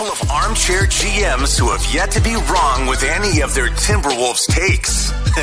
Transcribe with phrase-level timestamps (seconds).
[0.00, 4.46] Couple of armchair GMs who have yet to be wrong with any of their Timberwolves
[4.46, 5.12] takes.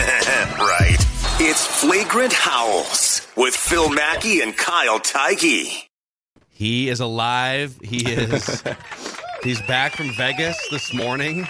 [0.58, 0.98] right.
[1.40, 5.84] It's Flagrant Howls with Phil Mackey and Kyle Theige.
[6.50, 7.78] He is alive.
[7.84, 8.64] He is.
[9.44, 11.48] he's back from Vegas this morning.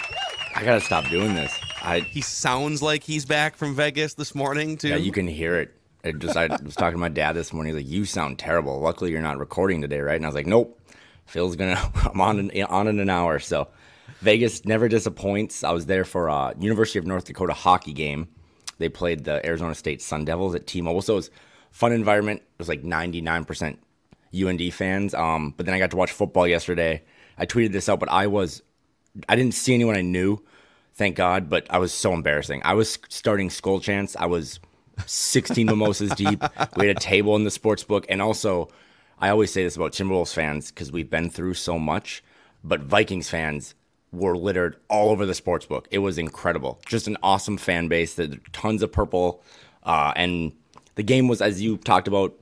[0.54, 1.58] I gotta stop doing this.
[1.80, 4.88] I He sounds like he's back from Vegas this morning too.
[4.88, 5.74] yeah, you can hear it.
[6.04, 7.74] I just I was talking to my dad this morning.
[7.74, 8.78] He's like, "You sound terrible.
[8.80, 10.77] Luckily, you're not recording today, right?" And I was like, "Nope.
[11.28, 11.78] Phil's gonna.
[12.12, 13.68] I'm on in, on in an hour." So
[14.20, 15.62] Vegas never disappoints.
[15.64, 18.28] I was there for a University of North Dakota hockey game.
[18.78, 21.30] They played the Arizona State Sun Devils at T-Mobile, so it was
[21.72, 22.42] fun environment.
[22.42, 23.76] It was like 99%
[24.34, 25.14] UND fans.
[25.14, 27.02] Um, but then I got to watch football yesterday.
[27.36, 28.62] I tweeted this out, but I was
[29.28, 30.38] I didn't see anyone I knew,
[30.94, 32.62] thank God, but I was so embarrassing.
[32.64, 34.16] I was starting Skol chants.
[34.16, 34.60] I was
[35.06, 36.42] 16 mimosas deep.
[36.76, 38.06] We had a table in the sports book.
[38.08, 38.68] And also,
[39.20, 42.22] I always say this about Timberwolves fans because we've been through so much,
[42.62, 43.74] but Vikings fans
[44.12, 45.88] were littered all over the sports book.
[45.90, 46.80] It was incredible.
[46.86, 48.14] Just an awesome fan base.
[48.14, 49.42] That tons of purple.
[49.82, 50.52] Uh, and
[50.94, 52.34] the game was, as you talked about,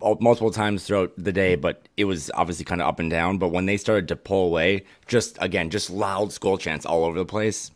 [0.00, 3.38] multiple times throughout the day, but it was obviously kind of up and down.
[3.38, 7.18] But when they started to pull away, just again, just loud Skol chants all over
[7.18, 7.70] the place.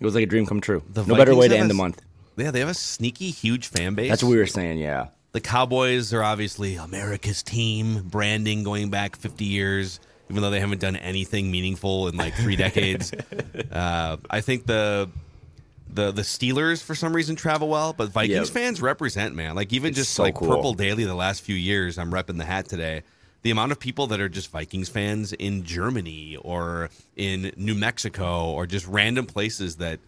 [0.00, 0.82] It was like a dream come true.
[0.90, 2.02] The no better way to end a- the month.
[2.36, 4.10] yeah, they have a sneaky, huge fan base.
[4.10, 4.76] That's what we were saying.
[4.78, 10.60] Yeah, the Cowboys are obviously America's team, branding going back 50 years, even though they
[10.60, 13.12] haven't done anything meaningful in like three decades.
[13.70, 15.10] Uh, I think the
[15.92, 19.54] the the Steelers for some reason travel well, but Vikings fans represent man.
[19.54, 20.48] Like even It's just so like cool.
[20.48, 23.02] Purple Daily the last few years, I'm repping the hat today.
[23.42, 28.50] The amount of people that are just Vikings fans in Germany or in New Mexico
[28.50, 30.00] or just random places that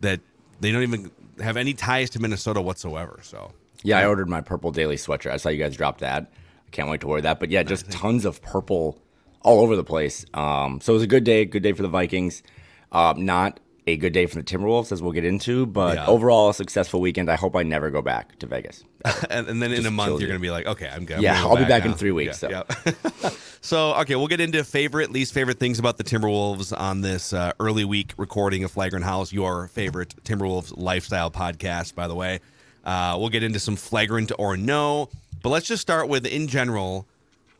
[0.00, 0.20] that
[0.60, 3.20] they don't even have any ties to Minnesota whatsoever.
[3.22, 3.52] So
[3.84, 3.98] yeah.
[3.98, 5.30] I ordered my purple daily sweatshirt.
[5.30, 6.32] I saw you guys drop that.
[6.66, 7.38] I can't wait to wear that.
[7.38, 8.98] But yeah, just tons of purple
[9.42, 10.24] all over the place.
[10.34, 11.44] Um, so it was a good day.
[11.44, 12.42] Good day for the Vikings.
[12.90, 15.66] Uh, not a good day for the Timberwolves, as we'll get into.
[15.66, 16.06] But Yeah.
[16.06, 17.30] overall, a successful weekend.
[17.30, 18.82] I hope I never go back to Vegas.
[19.30, 20.26] and, and then in a month you're you.
[20.28, 21.18] gonna be like, okay, I'm good.
[21.18, 23.30] I'm yeah, go I'll be back in three weeks, Yeah, yeah.
[23.60, 27.52] so okay, we'll get into favorite, least favorite things about the Timberwolves on this uh,
[27.60, 32.40] early week recording of Flagrant Howls, your favorite Timberwolves lifestyle podcast, by the way.
[32.84, 35.08] Uh, we'll get into some flagrant or no,
[35.42, 37.06] but let's just start with in general.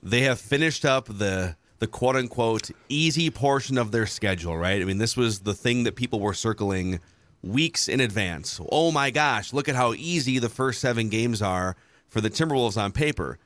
[0.03, 4.81] They have finished up the the quote unquote easy portion of their schedule, right?
[4.81, 7.01] I mean, this was the thing that people were circling
[7.43, 8.61] weeks in advance.
[8.71, 11.77] Oh my gosh, look at how easy the first seven games are
[12.09, 13.39] for the Timberwolves on paper.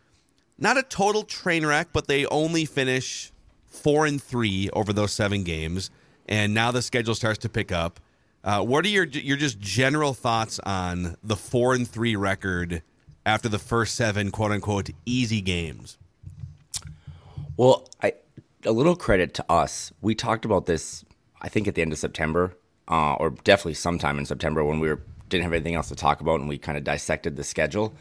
[0.59, 3.33] Not a total train wreck, but they only finish
[3.67, 5.91] four and three over those seven games,
[6.29, 8.01] and now the schedule starts to pick up.
[8.45, 12.83] Uh, what are your your just general thoughts on the four and three record
[13.27, 15.99] after the first seven quote unquote easy games?
[17.57, 18.15] Well, I
[18.65, 19.93] a little credit to us.
[20.01, 21.05] We talked about this,
[21.41, 22.55] I think, at the end of September,
[22.89, 26.21] uh, or definitely sometime in September when we were didn't have anything else to talk
[26.21, 27.95] about, and we kind of dissected the schedule.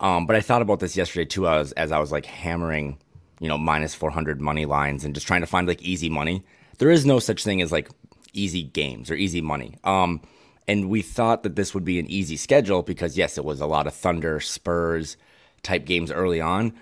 [0.00, 2.98] Um, but I thought about this yesterday too, as as I was like hammering,
[3.40, 6.42] you know, minus four hundred money lines and just trying to find like easy money.
[6.78, 7.90] There is no such thing as like
[8.36, 9.78] easy games or easy money.
[9.84, 10.20] Um,
[10.68, 13.66] and we thought that this would be an easy schedule because yes, it was a
[13.66, 15.16] lot of Thunder, Spurs
[15.62, 16.72] type games early on.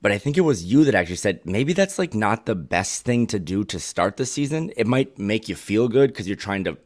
[0.00, 3.04] But I think it was you that actually said maybe that's like not the best
[3.04, 4.72] thing to do to start the season.
[4.76, 6.76] It might make you feel good because you're trying to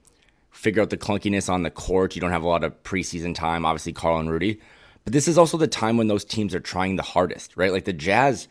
[0.51, 2.15] figure out the clunkiness on the court.
[2.15, 4.61] You don't have a lot of preseason time, obviously, Karl and Rudy.
[5.05, 7.73] But this is also the time when those teams are trying the hardest, right?
[7.73, 8.49] Like the Jazz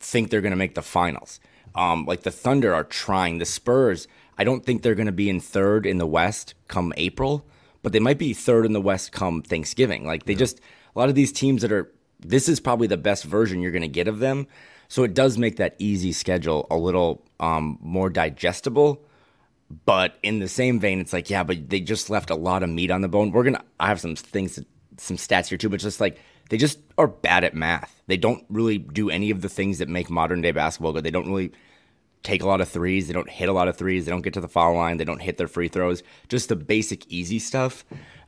[0.00, 1.40] think they're going to make the finals.
[1.74, 3.38] Um, like the Thunder are trying.
[3.38, 4.06] The Spurs,
[4.38, 7.46] I don't think they're going to be in third in the West come April,
[7.82, 10.06] but they might be third in the West come Thanksgiving.
[10.06, 10.60] Like they just,
[10.94, 13.82] a lot of these teams that are, this is probably the best version you're going
[13.82, 14.46] to get of them.
[14.88, 19.04] So it does make that easy schedule a little um, more digestible.
[19.84, 22.70] But in the same vein, it's like, yeah, but they just left a lot of
[22.70, 23.32] meat on the bone.
[23.32, 24.58] We're gonna I have some things
[24.96, 26.18] some stats here too, but just like
[26.48, 28.02] they just are bad at math.
[28.06, 31.04] They don't really do any of the things that make modern day basketball good.
[31.04, 31.52] They don't really
[32.22, 33.06] take a lot of threes.
[33.06, 34.04] They don't hit a lot of threes.
[34.04, 34.96] They don't get to the foul line.
[34.96, 36.02] They don't hit their free throws.
[36.28, 37.84] Just the basic easy stuff.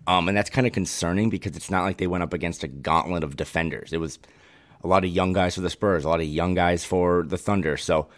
[0.07, 2.69] Um, and that's kind of concerning because it's not like they went up against a
[2.69, 3.93] gauntlet of defenders.
[3.93, 4.19] It was
[4.83, 7.37] a lot of young guys for the Spurs, a lot of young guys for the
[7.37, 7.77] Thunder.
[7.77, 8.09] So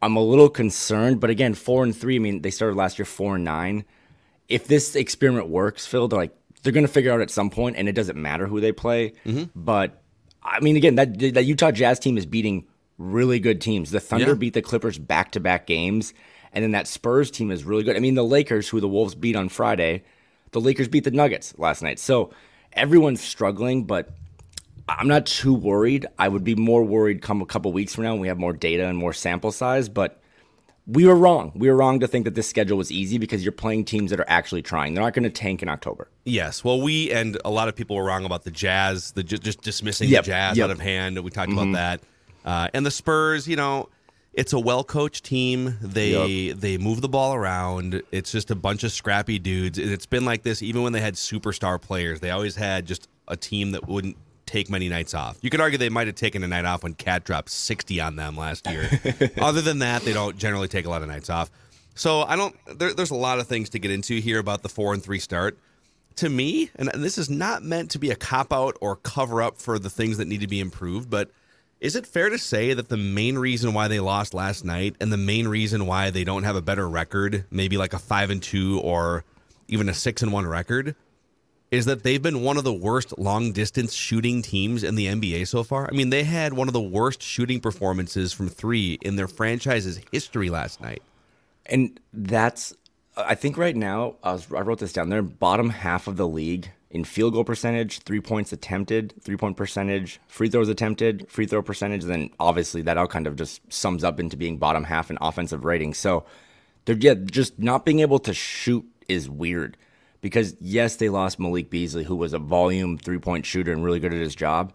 [0.00, 1.20] I'm a little concerned.
[1.20, 2.16] But again, four and three.
[2.16, 3.84] I mean, they started last year four and nine.
[4.48, 7.76] If this experiment works, Phil, they're like they're going to figure out at some point,
[7.76, 9.12] and it doesn't matter who they play.
[9.24, 9.44] Mm-hmm.
[9.54, 10.02] But
[10.42, 12.66] I mean, again, that that Utah Jazz team is beating
[13.02, 13.90] really good teams.
[13.90, 14.34] The Thunder yeah.
[14.34, 16.14] beat the Clippers back to back games,
[16.52, 17.96] and then that Spurs team is really good.
[17.96, 20.04] I mean, the Lakers, who the Wolves beat on Friday,
[20.52, 21.98] the Lakers beat the Nuggets last night.
[21.98, 22.32] So
[22.72, 24.10] everyone's struggling, but
[24.88, 26.06] I'm not too worried.
[26.18, 28.52] I would be more worried come a couple weeks from now when we have more
[28.52, 29.88] data and more sample size.
[29.88, 30.20] But
[30.86, 31.52] we were wrong.
[31.54, 34.18] We were wrong to think that this schedule was easy because you're playing teams that
[34.18, 34.94] are actually trying.
[34.94, 36.08] They're not going to tank in October.
[36.24, 36.64] Yes.
[36.64, 40.08] Well, we and a lot of people were wrong about the Jazz, the just dismissing
[40.08, 40.24] yep.
[40.24, 40.64] the Jazz yep.
[40.64, 41.18] out of hand.
[41.22, 41.58] We talked mm-hmm.
[41.58, 42.02] about that.
[42.44, 43.88] Uh, and the Spurs, you know,
[44.34, 45.76] it's a well coached team.
[45.82, 46.58] They yep.
[46.58, 48.02] they move the ball around.
[48.10, 49.78] It's just a bunch of scrappy dudes.
[49.78, 52.20] And it's been like this even when they had superstar players.
[52.20, 54.16] They always had just a team that wouldn't
[54.46, 55.38] take many nights off.
[55.40, 58.16] You could argue they might have taken a night off when KAT dropped 60 on
[58.16, 58.88] them last year.
[59.38, 61.50] Other than that, they don't generally take a lot of nights off.
[61.94, 62.56] So I don't.
[62.78, 65.18] There, there's a lot of things to get into here about the four and three
[65.18, 65.58] start.
[66.16, 69.56] To me, and this is not meant to be a cop out or cover up
[69.56, 71.30] for the things that need to be improved, but
[71.82, 75.12] is it fair to say that the main reason why they lost last night and
[75.12, 78.40] the main reason why they don't have a better record, maybe like a five and
[78.40, 79.24] two or
[79.66, 80.94] even a six and one record,
[81.72, 85.48] is that they've been one of the worst long distance shooting teams in the NBA
[85.48, 85.88] so far.
[85.90, 89.98] I mean, they had one of the worst shooting performances from three in their franchise's
[90.12, 91.02] history last night.
[91.66, 92.72] And that's,
[93.16, 95.08] I think right now, I, was, I wrote this down.
[95.08, 99.56] They're bottom half of the league in field goal percentage, three points attempted, three point
[99.56, 102.04] percentage, free throws attempted, free throw percentage.
[102.04, 105.64] Then obviously that all kind of just sums up into being bottom half in offensive
[105.64, 105.94] rating.
[105.94, 106.24] So
[106.84, 109.78] they're yeah, just not being able to shoot is weird
[110.20, 113.98] because yes, they lost Malik Beasley, who was a volume three point shooter and really
[113.98, 114.74] good at his job.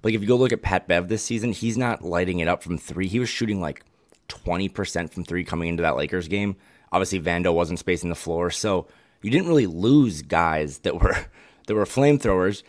[0.00, 2.62] But if you go look at Pat Bev this season, he's not lighting it up
[2.62, 3.08] from three.
[3.08, 3.82] He was shooting like
[4.28, 6.54] 20% from three coming into that Lakers game.
[6.92, 8.52] Obviously, Vando wasn't spacing the floor.
[8.52, 8.86] So
[9.22, 11.26] you didn't really lose guys that were
[11.68, 12.64] that were flamethrowers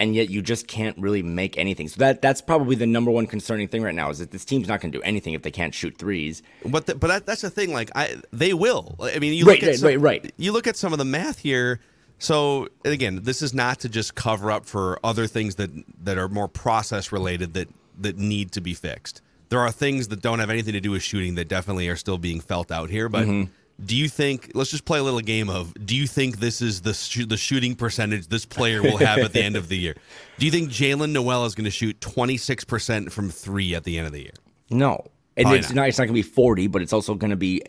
[0.00, 1.88] and yet you just can't really make anything.
[1.88, 4.68] So that that's probably the number one concerning thing right now is that this team's
[4.68, 6.42] not going to do anything if they can't shoot threes.
[6.64, 7.72] But the, but that, that's the thing.
[7.72, 8.96] Like I, they will.
[9.00, 10.32] I mean, you right, look at right, some, right, right.
[10.36, 11.80] You look at some of the math here.
[12.18, 15.70] So again, this is not to just cover up for other things that
[16.04, 17.68] that are more process related that
[18.00, 19.22] that need to be fixed.
[19.48, 22.18] There are things that don't have anything to do with shooting that definitely are still
[22.18, 23.26] being felt out here, but.
[23.26, 23.52] Mm-hmm
[23.84, 26.82] do you think let's just play a little game of do you think this is
[26.82, 29.94] the sh- the shooting percentage this player will have at the end of the year?
[30.38, 34.06] Do you think Jaylen Nowell is going to shoot 26% from three at the end
[34.06, 34.34] of the year?
[34.70, 35.06] No.
[35.36, 35.76] And Probably it's not.
[35.76, 37.62] not it's not going to be 40 but it's also going to be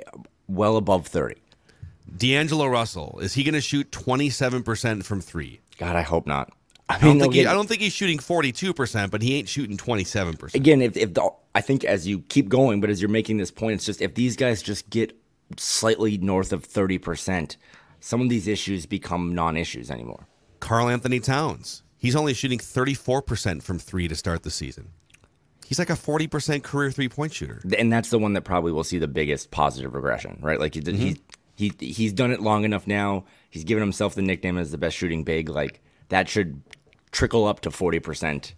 [0.48, 1.36] well above 30
[2.18, 5.62] d'angelo russell is he going to shoot 27% from three?
[5.78, 6.52] God i hope not.
[6.90, 9.48] I, mean, I don't, think he, I don't think he's shooting 42%, but he ain't
[9.48, 10.56] shooting 27%.
[10.56, 13.52] Again, if, if the, I think as you keep going, but as you're making this
[13.52, 15.16] point, it's just if these guys just get
[15.58, 17.56] slightly north of 30%,
[18.00, 20.28] some of these issues become non issues anymore.
[20.60, 24.90] Karl-Anthony Towns, he's only shooting 34% from three to start the season.
[25.70, 27.62] He's like a 40% career three point shooter.
[27.78, 30.60] And that's the one that probably will see the biggest positive regression, right?
[30.60, 31.14] Like mm-hmm.
[31.56, 33.26] he, he, he's done it long enough now.
[33.52, 35.48] He's given himself the nickname as the best shooting big.
[35.48, 36.64] Like that should
[37.12, 38.54] trickle up to 40%.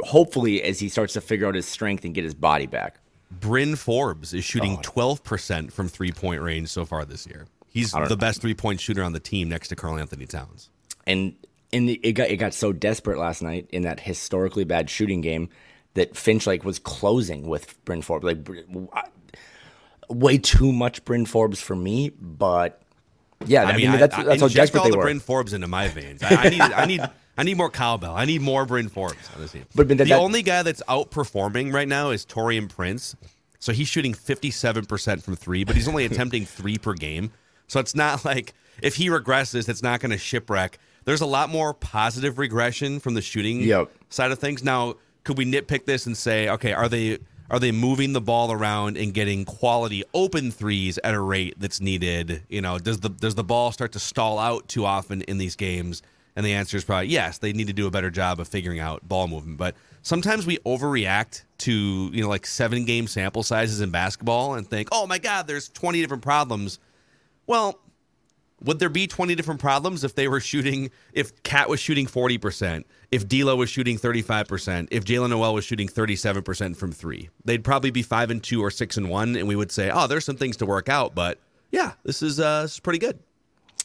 [0.00, 2.98] Hopefully, as he starts to figure out his strength and get his body back.
[3.40, 7.46] Bryn Forbes is shooting twelve percent from three point range so far this year.
[7.66, 8.16] He's the know.
[8.16, 10.70] best three point shooter on the team next to Karl-Anthony Towns.
[11.06, 11.34] And
[11.72, 15.20] in the, it got it got so desperate last night in that historically bad shooting
[15.20, 15.48] game
[15.94, 18.48] that Finch like was closing with Bryn Forbes like
[20.08, 22.80] way too much Bryn Forbes for me, but
[23.46, 25.66] yeah, I, I mean, mean, that's, that's how desperate all they the Bryn Forbes into
[25.66, 26.22] my veins.
[26.22, 27.00] I, I need I need
[27.36, 28.14] I need more cowbell.
[28.14, 29.66] I need more Bryn Forbes on this team.
[29.74, 33.16] But, but the that, only guy that's outperforming right now is Taurean Prince.
[33.58, 37.32] So he's shooting 57% from three, but he's only attempting three per game.
[37.66, 40.78] So it's not like if he regresses, it's not going to shipwreck.
[41.04, 43.90] There's a lot more positive regression from the shooting yep.
[44.10, 44.62] side of things.
[44.62, 47.18] Now, could we nitpick this and say, okay, are they
[47.50, 51.80] are they moving the ball around and getting quality open threes at a rate that's
[51.80, 52.42] needed?
[52.48, 55.56] You know, does the does the ball start to stall out too often in these
[55.56, 56.02] games?
[56.36, 57.38] And the answer is probably yes.
[57.38, 59.56] They need to do a better job of figuring out ball movement.
[59.56, 64.68] But sometimes we overreact to you know like seven game sample sizes in basketball and
[64.68, 66.78] think, oh my god, there's 20 different problems.
[67.46, 67.78] Well,
[68.62, 72.84] would there be 20 different problems if they were shooting, if KAT was shooting 40%,
[73.12, 77.28] if D'Lo was shooting 35%, if Jaylen Nowell was shooting 37% from three?
[77.44, 80.06] They'd probably be five and two or six and one, and we would say, oh,
[80.06, 81.38] there's some things to work out, but
[81.70, 83.18] yeah, this is, uh, this is pretty good.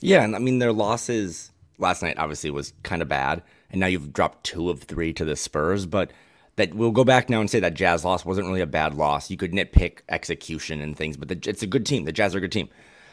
[0.02, 3.88] Yeah, and I mean their losses last night obviously was kind of bad, and now
[3.88, 6.12] you've dropped two of three to the Spurs, but
[6.58, 9.32] that we'll go back now and say that Jazz loss wasn't really a bad loss.
[9.32, 12.04] You could nitpick execution and things, but the, it's a good team.
[12.04, 12.70] The Jazz are a good team.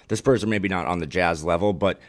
[0.08, 2.00] The Spurs are maybe not on the Jazz level, but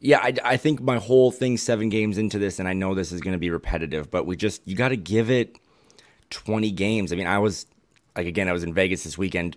[0.00, 3.10] yeah, I, I think my whole thing seven games into this, and I know this
[3.10, 5.58] is going to be repetitive, but we just you got to give it
[6.30, 7.12] twenty games.
[7.12, 7.66] I mean, I was
[8.16, 9.56] like again, I was in Vegas this weekend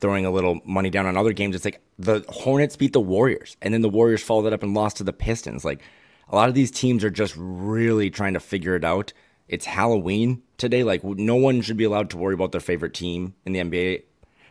[0.00, 1.54] throwing a little money down on other games.
[1.54, 4.74] It's like the Hornets beat the Warriors, and then the Warriors followed it up and
[4.74, 5.64] lost to the Pistons.
[5.64, 5.82] Like
[6.28, 9.12] a lot of these teams are just really trying to figure it out.
[9.48, 10.82] It's Halloween today.
[10.84, 14.02] Like no one should be allowed to worry about their favorite team in the NBA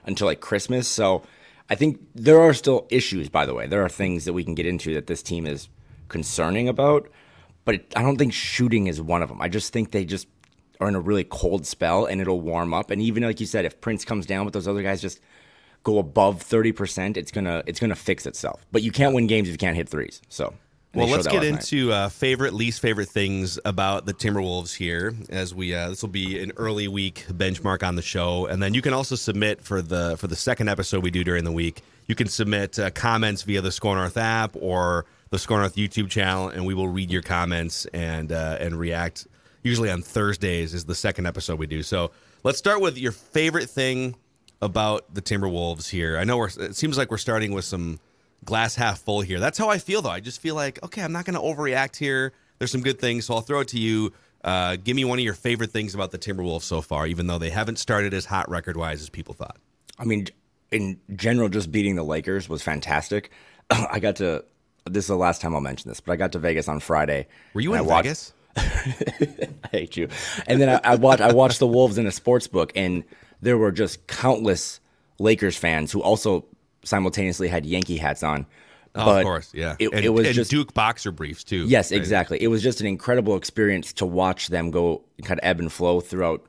[0.06, 0.88] until like Christmas.
[0.88, 1.24] So
[1.70, 3.30] I think there are still issues.
[3.30, 5.68] By the way, there are things that we can get into that this team is
[6.08, 7.10] concerning about,
[7.66, 9.42] but I don't think shooting is one of them.
[9.42, 10.28] I just think they just
[10.80, 12.92] are in a really cold spell and it'll warm up.
[12.92, 15.20] And even like you said, if Prince comes down with those other guys, just
[15.84, 18.66] go above 30%, it's going to it's going to fix itself.
[18.72, 20.22] But you can't win games if you can't hit threes.
[20.30, 20.54] So
[20.96, 25.14] well, let's get into uh, favorite, least favorite things about the Timberwolves here.
[25.30, 28.74] As we, uh, this will be an early week benchmark on the show, and then
[28.74, 31.82] you can also submit for the for the second episode we do during the week.
[32.08, 36.10] You can submit uh, comments via the SKOR North app or the SKOR North YouTube
[36.10, 39.28] channel, and we will read your comments and uh, and react.
[39.66, 41.82] Usually on Thursdays is the second episode we do.
[41.82, 42.12] So
[42.44, 44.16] let's start with your favorite thing
[44.62, 46.20] about the Timberwolves here.
[46.20, 46.50] I know we're.
[46.50, 48.00] It seems like we're starting with some
[48.44, 49.40] glass half full here.
[49.40, 50.12] That's how I feel though.
[50.12, 52.32] I just feel like okay, I'm not going to overreact here.
[52.60, 54.14] There's some good things, so I'll throw it to you.
[54.44, 57.40] Uh, give me one of your favorite things about the Timberwolves so far, even though
[57.40, 59.58] they haven't started as hot record wise as people thought.
[59.98, 60.28] I mean,
[60.70, 63.32] in general, just beating the Lakers was fantastic.
[63.72, 64.46] I got to.
[64.86, 67.26] This is the last time I'll mention this, but I got to Vegas on Friday.
[67.56, 68.35] Were you in Vegas?
[68.58, 70.08] I hate you.
[70.48, 71.22] And then I, I watched.
[71.22, 73.04] I watched the Wolves in a sports book, and
[73.42, 74.80] there were just countless
[75.20, 76.46] Lakers fans who also
[76.84, 78.46] simultaneously had Yankee hats on.
[78.96, 79.76] Oh, of course, yeah.
[79.78, 81.66] It, and, it was just Duke boxer briefs too.
[81.68, 81.98] Yes, right?
[81.98, 82.42] exactly.
[82.42, 86.00] It was just an incredible experience to watch them go kind of ebb and flow
[86.00, 86.46] throughout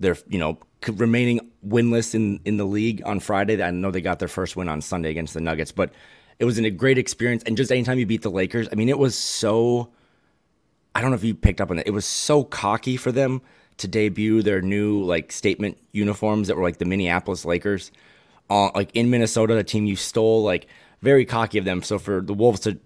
[0.00, 0.58] their, you know,
[0.88, 3.62] remaining winless in in the league on Friday.
[3.62, 5.92] I know they got their first win on Sunday against the Nuggets, but
[6.40, 7.44] it was a great experience.
[7.44, 9.90] And just anytime you beat the Lakers, I mean, it was so.
[10.94, 11.86] I don't know if you picked up on it.
[11.86, 13.42] It was so cocky for them
[13.78, 17.90] to debut their new like statement uniforms that were like the Minneapolis Lakers
[18.50, 20.66] uh, like in Minnesota, the team you stole, like
[21.02, 21.82] very cocky of them.
[21.82, 22.78] So for the Wolves to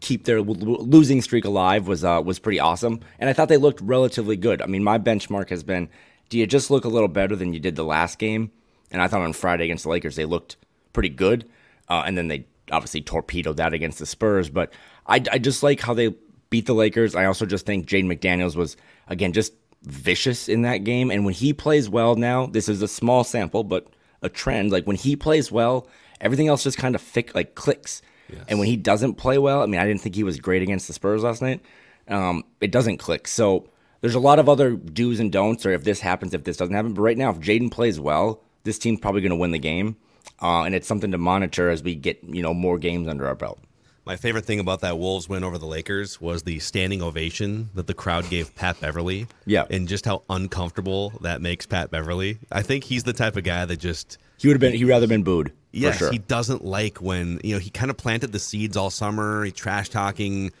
[0.00, 3.80] keep their losing streak alive was uh, was pretty awesome, and I thought they looked
[3.80, 4.62] relatively good.
[4.62, 5.88] I mean, my benchmark has been,
[6.28, 8.50] do you just look a little better than you did the last game?
[8.90, 10.56] And I thought on Friday against the Lakers they looked
[10.92, 11.48] pretty good,
[11.88, 14.50] uh, and then they obviously torpedoed that against the Spurs.
[14.50, 14.72] But
[15.06, 16.14] I, I just like how they
[16.52, 17.16] beat the Lakers.
[17.16, 18.76] I also just think Jaden McDaniels was
[19.08, 22.86] again just vicious in that game, and when he plays well now, this is a
[22.86, 23.88] small sample, but
[24.20, 24.70] a trend.
[24.70, 25.88] Like when he plays well,
[26.20, 28.02] everything else just kind of fic- like clicks.
[28.28, 28.44] Yes.
[28.48, 30.86] And when he doesn't play well, I mean, I didn't think he was great against
[30.86, 31.60] the Spurs last night.
[32.06, 33.26] Um, it doesn't click.
[33.26, 33.68] So
[34.02, 36.74] there's a lot of other do's and don'ts, or if this happens, if this doesn't
[36.74, 36.92] happen.
[36.92, 39.96] But right now, if Jaden plays well, this team's probably going to win the game,
[40.40, 43.34] uh, and it's something to monitor as we get you know more games under our
[43.34, 43.58] belt.
[44.04, 47.86] My favorite thing about that Wolves win over the Lakers was the standing ovation that
[47.86, 49.28] the crowd gave Pat Beverley.
[49.46, 49.64] Yeah.
[49.70, 52.38] And just how uncomfortable that makes Pat Beverley.
[52.50, 55.06] I think he's the type of guy that just he would have been he'd rather
[55.06, 55.52] been booed.
[55.70, 56.10] Yes, sure.
[56.10, 59.44] he doesn't like when you know he kind of planted the seeds all summer.
[59.44, 60.52] He trash talking.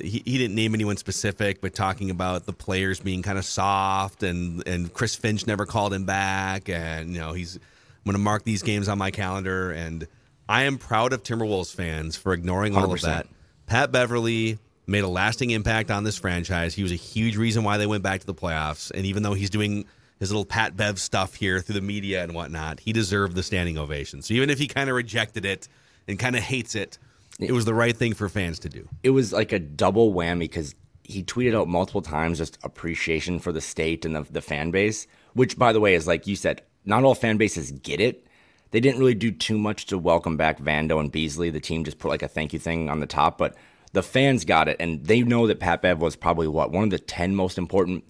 [0.00, 4.22] He, he didn't name anyone specific, but talking about the players being kind of soft
[4.22, 7.62] and and Chris Finch never called him back, and you know he's I'm
[8.04, 10.06] going to mark these games on my calendar and
[10.48, 12.94] I am proud of Timberwolves fans for ignoring all 100%.
[12.94, 13.26] of that.
[13.66, 16.74] Pat Beverley made a lasting impact on this franchise.
[16.74, 18.90] He was a huge reason why they went back to the playoffs.
[18.92, 19.84] And even though he's doing
[20.20, 23.76] his little Pat Bev stuff here through the media and whatnot, he deserved the standing
[23.76, 24.22] ovation.
[24.22, 25.68] So even if he kind of rejected it
[26.06, 26.98] and kind of hates it,
[27.40, 28.88] it was the right thing for fans to do.
[29.02, 33.52] It was like a double whammy because he tweeted out multiple times just appreciation for
[33.52, 36.62] the state and the, the fan base, which, by the way, is like you said,
[36.84, 38.25] not all fan bases get it
[38.70, 41.50] they didn't really do too much to welcome back Vando and Beasley.
[41.50, 43.54] The team just put like a thank you thing on the top, but
[43.92, 46.90] the fans got it, and they know that Pat Bev was probably what one of
[46.90, 48.04] the ten most important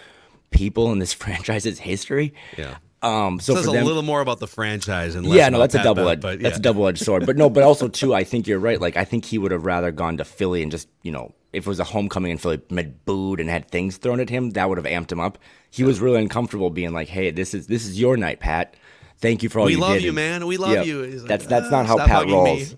[0.50, 2.34] people in this franchise's history.
[2.56, 2.76] Yeah.
[3.02, 5.74] Um, so says for them, a little more about the franchise and yeah, no, that's
[5.74, 7.26] a double edged but that's a double edged sword.
[7.26, 8.80] But no, but also too, I think you're right.
[8.80, 11.66] Like I think he would have rather gone to Philly and just you know if
[11.66, 14.68] it was a homecoming in Philly, been booed and had things thrown at him, that
[14.68, 15.38] would have amped him up.
[15.70, 18.74] He was really uncomfortable being like, "Hey, this is this is your night, Pat."
[19.24, 19.66] Thank you for all.
[19.66, 20.04] We you love did.
[20.04, 20.46] you, man.
[20.46, 21.02] We love Yeah, you.
[21.06, 22.76] Like, that's that's "Ah, not how Pat hugging me." rolls.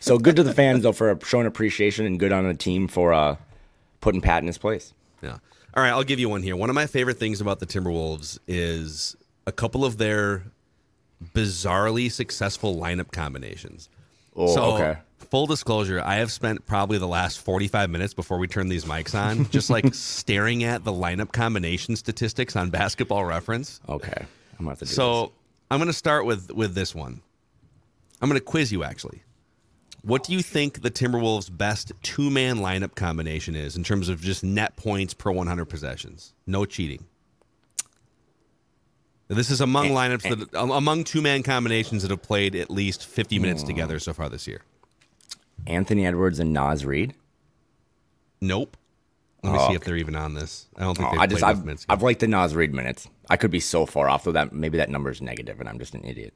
[0.00, 3.12] so good to the fans though for showing appreciation and good on the team for
[3.14, 3.36] uh,
[4.00, 4.92] putting Pat in his place.
[5.22, 5.38] Yeah.
[5.76, 6.54] All right, I'll give you one here.
[6.56, 10.44] One of my favorite things about the Timberwolves is a couple of their
[11.34, 13.88] bizarrely successful lineup combinations.
[14.36, 14.98] Oh, so, okay.
[15.30, 19.14] full disclosure, I have spent probably the last 45 minutes before we turn these mics
[19.18, 23.80] on just like staring at the lineup combination statistics on basketball reference.
[23.88, 24.26] Okay, I'm
[24.58, 25.32] gonna have to do So,
[25.70, 27.22] I'm going to start with with this one.
[28.20, 29.22] I'm going to quiz you actually.
[30.02, 34.20] What do you think the Timberwolves' best two man lineup combination is in terms of
[34.20, 36.34] just net points per 100 possessions?
[36.46, 37.06] No cheating.
[39.28, 40.34] This is among eh, lineups eh.
[40.34, 43.68] that um, among two man combinations that have played at least 50 minutes Hmm.
[43.68, 44.60] together so far this year.
[45.66, 47.14] Anthony Edwards and Naz Reid.
[48.40, 48.76] Nope.
[49.44, 50.66] Let me Oh, see if they're even on this.
[50.76, 51.86] I don't think Oh, I just played I've.
[51.88, 53.08] I've liked the Naz Reid minutes.
[53.28, 55.78] I could be so far off though that maybe that number is negative and I'm
[55.78, 56.32] just an idiot.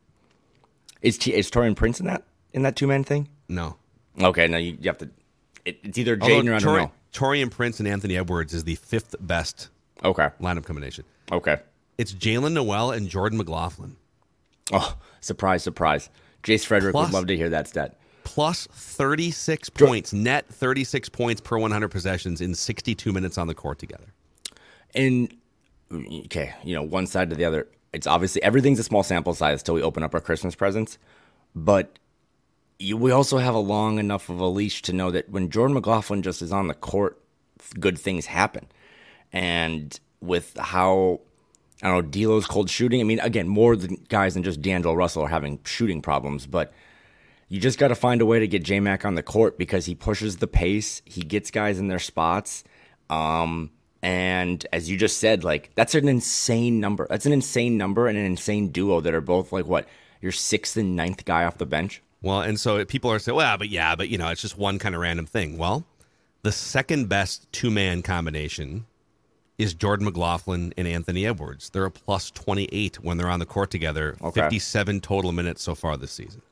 [1.03, 3.29] Is T, is Taurean Prince in that in that two man thing?
[3.49, 3.77] no.
[4.21, 5.09] Okay, no, you, you have to.
[5.65, 6.91] It, it's either Jaden or Tori- know.
[7.13, 9.69] Taurean Prince and Anthony Edwards is the fifth best
[10.05, 11.05] Okay, lineup combination.
[11.33, 11.59] okay.
[11.99, 13.97] It's Jaylen Nowell and Jordan McLaughlin.
[14.73, 16.11] Oh, surprise, surprise.
[16.43, 17.98] Jace Frederick Plus- would love to hear that stat.
[18.29, 23.79] Plus 36 points, net 36 points per 100 possessions in 62 minutes on the court
[23.79, 24.13] together.
[24.95, 25.35] And
[25.91, 27.67] okay, you know, one side to the other.
[27.95, 30.99] It's obviously everything's a small sample size till we open up our Christmas presents,
[31.55, 31.99] but
[32.79, 35.73] you, we also have a long enough of a leash to know that when Jordan
[35.73, 37.19] McLaughlin just is on the court,
[37.81, 38.67] good things happen.
[39.33, 41.21] And with how
[41.83, 44.93] I don't know D'Lo's cold shooting, I mean, again, more than guys than just D'Angelo
[44.93, 46.75] Russell are having shooting problems, but
[47.49, 49.87] you just got to find a way to get J Mac on the court because
[49.87, 52.65] he pushes the pace, he gets guys in their spots.
[53.11, 53.71] Um,
[54.03, 57.07] and as you just said, like that's an insane number.
[57.09, 59.89] That's an insane number and an insane duo that are both like what
[60.21, 62.03] your sixth and ninth guy off the bench.
[62.21, 64.79] Well, and so people are saying, well, but yeah, but you know, it's just one
[64.79, 65.57] kind of random thing.
[65.57, 65.85] Well,
[66.43, 68.87] the second best two man combination
[69.57, 71.71] is Jordan McLaughlin and Anthony Edwards.
[71.71, 74.43] They're a plus 28 when they're on the court together, Okay.
[74.43, 76.43] 57 total minutes so far this season.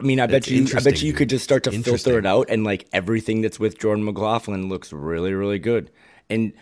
[0.00, 1.16] I mean, I bet you, I bet you dude.
[1.16, 4.92] could just start to filter it out, and like everything that's with Jordan McLaughlin looks
[4.92, 5.90] really, really good.
[6.30, 6.52] And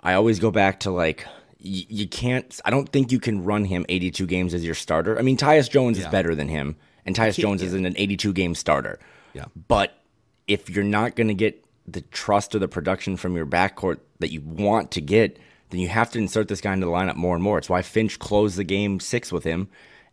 [0.00, 1.24] I always go back to like
[1.64, 2.60] y- you can't.
[2.64, 5.18] I don't think you can run him 82 games as your starter.
[5.18, 8.54] I mean, Tyus Jones is better than him, and Tyus Jones isn't an 82 game
[8.54, 8.98] starter.
[9.32, 9.46] Yeah.
[9.68, 9.98] But
[10.46, 14.30] if you're not going to get the trust or the production from your backcourt that
[14.30, 15.38] you want to get,
[15.70, 17.58] then you have to insert this guy into the lineup more and more.
[17.58, 19.68] It's why Finch closed the game six with him,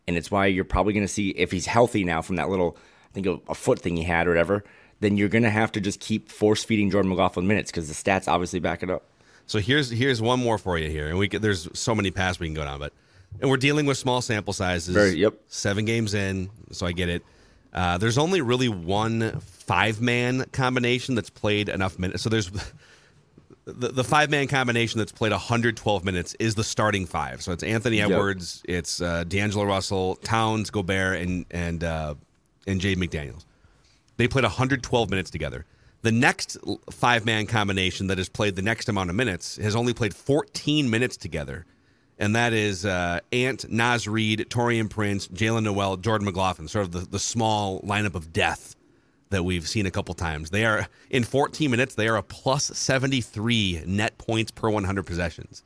[0.07, 2.77] and it's why you're probably going to see if he's healthy now from that little,
[3.09, 4.63] I think a, a foot thing he had or whatever.
[4.99, 7.93] Then you're going to have to just keep force feeding Jordan McLaughlin minutes because the
[7.93, 9.03] stats obviously back it up.
[9.47, 12.39] So here's here's one more for you here, and we could, there's so many paths
[12.39, 12.93] we can go down, but
[13.39, 14.93] and we're dealing with small sample sizes.
[14.93, 15.33] Very- yep.
[15.47, 17.23] Seven games in, so I get it.
[17.73, 22.21] Uh, there's only really one five man combination that's played enough minutes.
[22.21, 22.51] So there's
[23.71, 27.41] the, the five man combination that's played 112 minutes is the starting five.
[27.41, 28.11] So it's Anthony Yep.
[28.11, 32.15] Edwards, it's uh, D'Angelo Russell, Towns, Gobert, and and uh,
[32.67, 33.45] and Jaden McDaniels.
[34.17, 35.65] They played 112 minutes together.
[36.03, 36.57] The next
[36.89, 40.89] five man combination that has played the next amount of minutes has only played 14
[40.89, 41.65] minutes together.
[42.17, 46.91] And that is uh, Ant, Naz Reid, Taurean Prince, Jaylen Nowell, Jordan McLaughlin, sort of
[46.91, 48.75] the, the small lineup of death
[49.31, 50.51] that we've seen a couple times.
[50.51, 55.63] They are, in 14 minutes, they are a plus 73 net points per 100 possessions.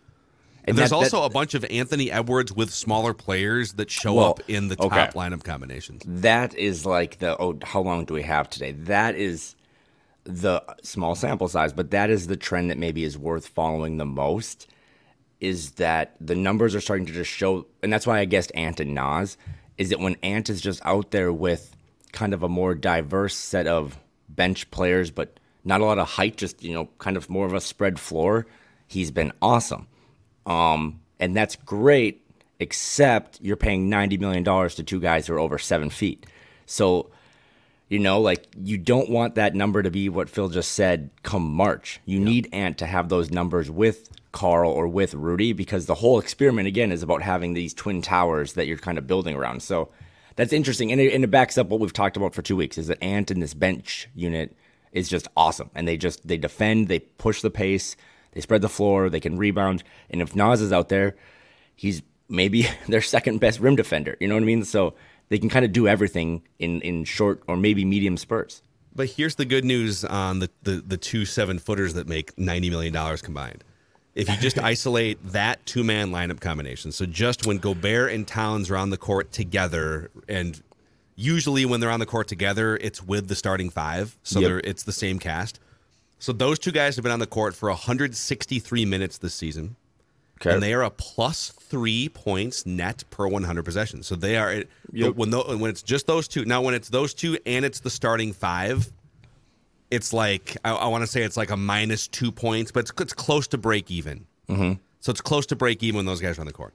[0.60, 3.92] And, And there's that- also that- a bunch of Anthony Edwards with smaller players that
[3.92, 5.08] show Well, up in the top okay.
[5.14, 6.02] lineup combinations.
[6.08, 8.72] That is like the oh, how long do we have today?
[8.72, 9.56] That is
[10.24, 14.06] the small sample size, but that is the trend that maybe is worth following the
[14.06, 14.68] most.
[15.40, 18.80] Is that the numbers are starting to just show, and that's why I guessed Ant
[18.80, 19.38] and Naz.
[19.78, 21.75] Is that when Ant is just out there with
[22.16, 24.00] kind of a more diverse set of
[24.30, 27.54] bench players, but not a lot of height, just you know, kind of more of
[27.54, 28.48] a spread floor.
[28.88, 29.88] He's been awesome.
[30.46, 32.26] Um, and that's great,
[32.60, 36.26] except you're paying $90 million to two guys who are over seven feet.
[36.66, 37.12] So,
[37.90, 41.52] you know, like you don't want that number to be what Phil just said come
[41.52, 42.00] March.
[42.06, 46.20] You need Ant to have those numbers with Karl or with Rudy because the whole
[46.20, 49.62] experiment, again, is about having these twin towers that you're kind of building around.
[49.62, 49.90] So
[50.36, 50.92] that's interesting.
[50.92, 53.02] And it, and it backs up what we've talked about for two weeks is that
[53.04, 54.56] Ant in this bench unit
[54.92, 55.70] is just awesome.
[55.76, 57.96] And they just, they defend, they push the pace,
[58.34, 59.84] they spread the floor, they can rebound.
[60.10, 61.16] And if Naz is out there,
[61.76, 64.18] he's maybe their second best rim defender.
[64.20, 64.64] You know what I mean?
[64.64, 64.96] So
[65.30, 68.62] they can kind of do everything in, in short or maybe medium spurts.
[68.94, 72.70] But here's the good news on the, the, the two seven footers that make $90
[72.70, 73.64] million combined
[74.16, 78.70] if you just isolate that two man lineup combination, so just when Gobert and Towns
[78.72, 80.62] are on the court together, and
[81.16, 84.62] usually when they're on the court together, it's with the starting five, so Yep.
[84.64, 85.60] it's the same cast.
[86.20, 89.76] So those two guys have been on the court for 163 minutes this season,
[90.54, 94.08] and they are a plus three points net per 100 possessions.
[94.08, 95.16] So they are Yep.
[95.16, 96.46] when tho- when it's just those two.
[96.46, 98.92] Now when it's those two and it's the starting five,
[99.96, 102.92] it's like I, I want to say it's like a minus two points, but it's,
[103.00, 104.26] it's close to break even.
[104.50, 104.74] Mm-hmm.
[105.00, 106.74] So it's close to break even when those guys are on the court.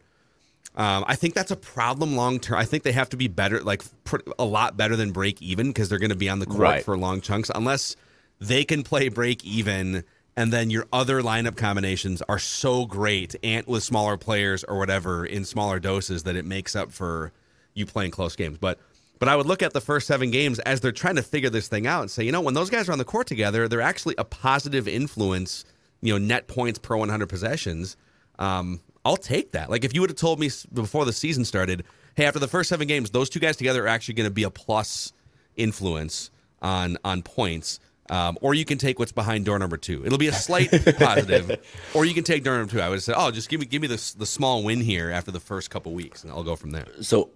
[0.76, 2.58] Um, I think that's a problem long term.
[2.58, 5.68] I think they have to be better, like pr- a lot better than break even,
[5.68, 6.84] because they're going to be on the court Right.
[6.84, 7.50] for long chunks.
[7.54, 7.96] Unless
[8.40, 10.04] they can play break even,
[10.36, 15.26] and then your other lineup combinations are so great, and with smaller players or whatever
[15.26, 17.32] in smaller doses, that it makes up for
[17.74, 18.56] you playing close games.
[18.58, 18.78] But
[19.20, 21.68] but I would look at the first seven games as they're trying to figure this
[21.68, 23.82] thing out and say, you know, when those guys are on the court together, they're
[23.82, 25.64] actually a positive influence.
[26.00, 27.98] You know, net points per 100 possessions.
[28.38, 29.70] Um, I'll take that.
[29.70, 31.84] Like if you would have told me before the season started,
[32.16, 34.44] hey, after the first seven games, those two guys together are actually going to be
[34.44, 35.12] a plus
[35.56, 36.30] influence
[36.62, 37.78] on on points.
[38.08, 40.04] Um, or you can take what's behind door number two.
[40.04, 41.60] It'll be a slight positive,
[41.94, 42.80] or you can take door number two.
[42.80, 45.30] I would say, oh, just give me give me the the small win here after
[45.30, 46.86] the first couple weeks, and I'll go from there.
[47.02, 47.30] So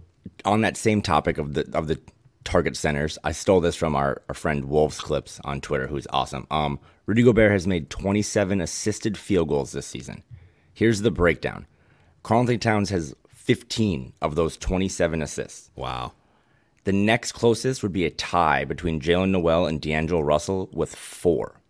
[0.44, 2.00] on that same topic of the of the
[2.44, 6.46] target centers, I stole this from our, our friend Wolves Clips on Twitter, who's awesome.
[6.50, 10.22] Um, Rudy Gobert has made 27 assisted field goals this season.
[10.72, 11.66] Here's the breakdown:
[12.22, 15.70] Karl-Anthony Towns has 15 of those 27 assists.
[15.76, 16.12] Wow.
[16.84, 21.60] The next closest would be a tie between Jaylen Nowell and D'Angelo Russell with four.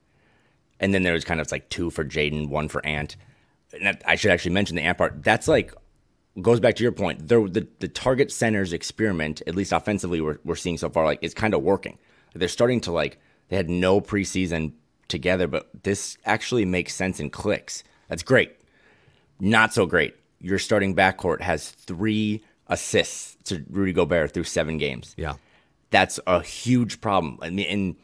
[0.81, 3.17] And then there's kind of like two for Jaden, one for Ant.
[3.73, 5.23] And that, I should actually mention the Ant part.
[5.23, 5.73] That's like
[6.41, 7.29] goes back to your point.
[7.29, 11.19] There, the the target centers experiment, at least offensively, we're, we're seeing so far, like
[11.23, 11.99] it's kind of working.
[12.35, 13.19] They're starting to like
[13.49, 14.73] they had no preseason
[15.09, 17.85] together, but this actually makes sense and clicks.
[18.09, 18.57] That's great.
[19.41, 20.15] Not so great.
[20.41, 25.15] Your starting backcourt has three assists to Rudy Gobert through seven games.
[25.17, 25.35] Yeah.
[25.91, 27.39] That's a huge problem.
[27.43, 27.97] I mean, and,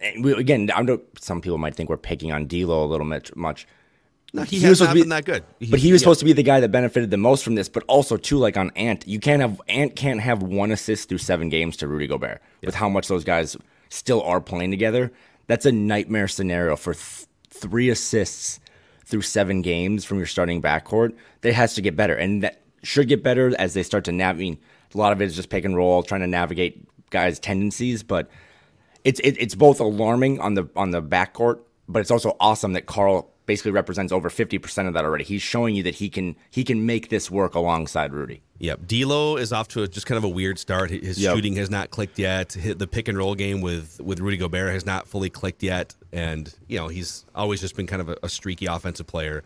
[0.00, 3.06] and we, again, I know some people might think we're picking on D'Lo a little
[3.06, 3.34] much.
[3.36, 3.66] much.
[4.34, 5.44] No, he, He was supposed not to be- been that good.
[5.70, 7.68] But he was supposed to be the guy that benefited the most from this.
[7.68, 11.18] But also too, like on Ant, you can't have Ant can't have one assist through
[11.18, 13.56] seven games to Rudy Gobert with how much those guys
[13.90, 15.12] still are playing together.
[15.46, 18.58] That's a nightmare scenario for th- three assists
[19.06, 21.14] through seven games from your starting backcourt.
[21.42, 24.46] That has to get better, and that should get better as they start to navigate.
[24.46, 24.58] I mean,
[24.94, 28.28] a lot of it is just pick and roll, trying to navigate guys' tendencies, but
[29.04, 32.86] it's it, it's both alarming on the on the backcourt, but it's also awesome that
[32.86, 35.24] Karl basically represents over fifty percent of that already.
[35.24, 38.42] He's showing you that he can he can make this work alongside Rudy.
[38.58, 38.86] Yep.
[38.86, 40.90] D'Lo is off to a, just kind of a weird start.
[40.90, 41.34] His Yep.
[41.34, 42.50] shooting has not clicked yet.
[42.76, 46.54] The pick and roll game with with Rudy Gobert has not fully clicked yet, and
[46.68, 49.42] you know he's always just been kind of a, a streaky offensive player.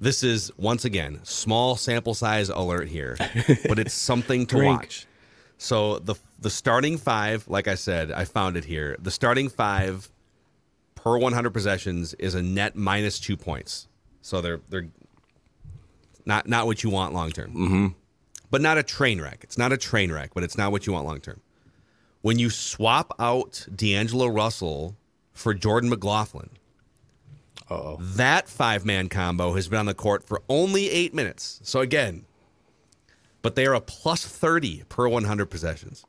[0.00, 3.16] This is once again small sample size alert here,
[3.68, 5.06] but it's something to watch.
[5.58, 8.96] So the the starting five, like I said, I found it here.
[9.00, 10.10] The starting five
[11.06, 13.86] per 100 possessions is a net minus two points.
[14.22, 14.88] So they're they're
[16.24, 17.52] not not what you want long term.
[17.52, 17.86] Mm-hmm.
[18.50, 19.38] But not a train wreck.
[19.44, 21.40] It's not a train wreck, but it's not what you want long term.
[22.22, 24.96] When you swap out D'Angelo Russell
[25.32, 26.50] for Jordan McLaughlin,
[27.70, 27.98] Uh-oh.
[28.00, 31.60] that five man combo has been on the court for only eight minutes.
[31.62, 32.24] So again,
[33.42, 36.04] but they are a plus 30 per 100 possessions.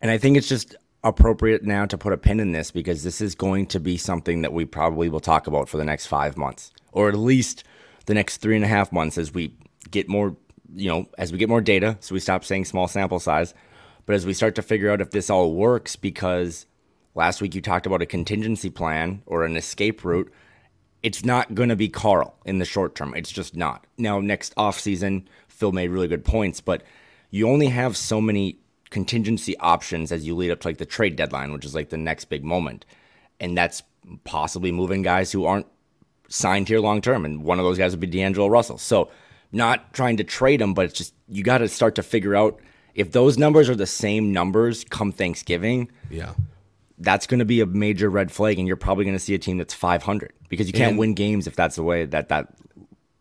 [0.00, 3.20] And I think it's just appropriate now to put a pin in this because this
[3.20, 6.36] is going to be something that we probably will talk about for the next five
[6.36, 7.64] months, or at least
[8.06, 9.54] the next three and a half months as we
[9.90, 10.36] get more,
[10.74, 11.96] you know, as we get more data.
[12.00, 13.54] So we stop saying small sample size,
[14.04, 16.66] but as we start to figure out if this all works, because
[17.14, 20.32] last week you talked about a contingency plan or an escape route.
[21.02, 23.14] It's not going to be Karl in the short term.
[23.14, 23.86] It's just not.
[23.96, 26.82] Now, next offseason, Phil made really good points, but
[27.30, 28.59] you only have so many
[28.90, 31.96] contingency options as you lead up to like the trade deadline, which is like the
[31.96, 32.84] next big moment.
[33.38, 33.82] And that's
[34.24, 35.66] possibly moving guys who aren't
[36.28, 37.24] signed here long term.
[37.24, 38.78] And one of those guys would be D'Angelo Russell.
[38.78, 39.10] So,
[39.52, 42.60] not trying to trade him, but it's just you got to start to figure out
[42.94, 46.34] if those numbers are the same numbers come Thanksgiving, Yeah.
[46.98, 48.58] that's going to be a major red flag.
[48.58, 51.14] And you're probably going to see a team that's 500 because you can't And- win
[51.14, 52.54] games if that's the way that that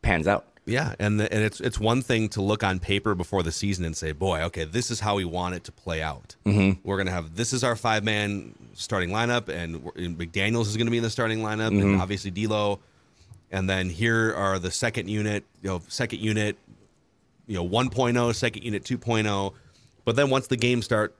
[0.01, 0.47] pans out.
[0.69, 3.85] Yeah, and the, and it's it's one thing to look on paper before the season
[3.85, 6.35] and say, boy, okay, this is how we want it to play out.
[6.45, 6.79] Mm-hmm.
[6.87, 10.91] We're gonna have this is our five man starting lineup, and, and McDaniel's is gonna
[10.91, 12.79] be in the starting lineup, and obviously D'Lo,
[13.51, 16.55] and then here are the second unit, you know, second unit,
[17.47, 19.53] you know, 1.0, second unit 2.0,
[20.05, 21.15] but then once the games start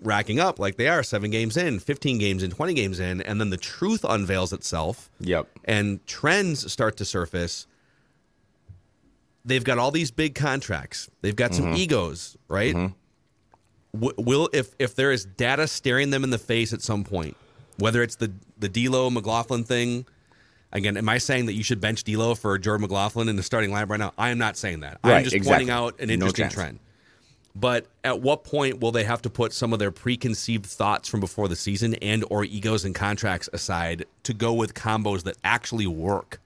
[0.00, 3.40] racking up like they are seven games in, 15 games in, 20 games in, and
[3.40, 5.48] then the truth unveils itself Yep.
[5.64, 7.66] and trends start to surface,
[9.48, 11.10] they've got all these big contracts.
[11.22, 11.76] They've got some mm-hmm.
[11.76, 12.74] egos, right?
[12.74, 14.00] Mm-hmm.
[14.00, 17.36] W- will if if there is data staring them in the face at some point,
[17.78, 20.06] whether it's the the D'Lo McLaughlin thing.
[20.70, 23.70] Again, am I saying that you should bench D'Lo for Jordan McLaughlin in the starting
[23.70, 24.12] lineup right now?
[24.18, 24.98] I am not saying that.
[25.02, 25.64] I'm just exactly.
[25.64, 26.54] pointing out an interesting chance.
[26.54, 26.78] trend.
[27.54, 31.20] But at what point will they have to put some of their preconceived thoughts from
[31.20, 35.86] before the season and or egos and contracts aside to go with combos that actually
[35.86, 36.38] work?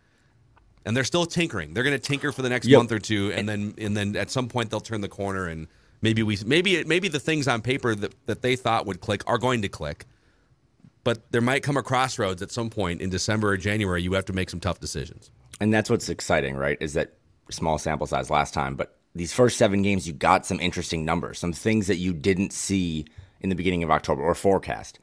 [0.84, 1.74] And they're still tinkering.
[1.74, 2.78] They're going to tinker for the next Yep.
[2.78, 5.68] month or two, and then and then at some point they'll turn the corner, and
[6.00, 9.38] maybe we maybe maybe the things on paper that that they thought would click are
[9.38, 10.06] going to click.
[11.04, 14.02] But there might come a crossroads at some point in December or January.
[14.02, 15.30] You have to make some tough decisions.
[15.60, 16.78] And that's what's exciting, right?
[16.80, 17.14] Is that
[17.50, 21.38] small sample size last time, but these first seven games, you got some interesting numbers,
[21.38, 23.04] some things that you didn't see
[23.40, 24.98] in the beginning of October or forecast.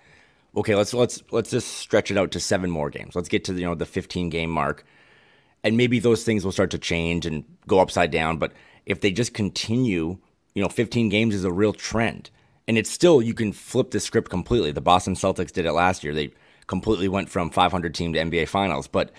[0.55, 3.15] Okay, let's let's let's just stretch it out to seven more games.
[3.15, 4.83] Let's get to you know the 15 game mark,
[5.63, 8.37] and maybe those things will start to change and go upside down.
[8.37, 8.53] But
[8.85, 10.17] if they just continue,
[10.53, 12.29] you know, 15 games is a real trend,
[12.67, 14.71] and it's still you can flip the script completely.
[14.71, 16.31] The Boston Celtics did it last year; they
[16.67, 19.11] completely went from 500 team to NBA Finals, but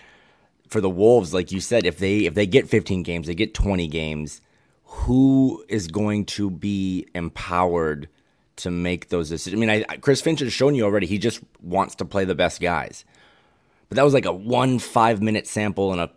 [0.69, 3.55] for the Wolves, like you said, if they if they get 15 games, they get
[3.55, 4.41] 20 games,
[4.85, 8.09] who is going to be empowered
[8.57, 9.61] to make those decisions?
[9.61, 11.07] I mean, I, Chris Finch has shown you already.
[11.07, 13.05] He just wants to play the best guys,
[13.89, 16.11] but that was like a one five minute sample in a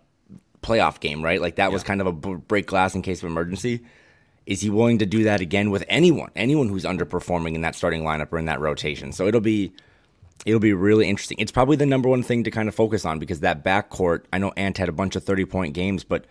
[0.63, 1.41] playoff game, right?
[1.41, 3.81] Like that was kind of a break glass in case of emergency.
[4.45, 8.03] Is he willing to do that again with anyone, anyone who's underperforming in that starting
[8.03, 9.11] lineup or in that rotation?
[9.11, 9.71] So it'll be
[10.45, 11.37] it'll be really interesting.
[11.39, 14.37] It's probably the number one thing to kind of focus on because that backcourt, I
[14.37, 16.25] know Ant had a bunch of 30 point games, but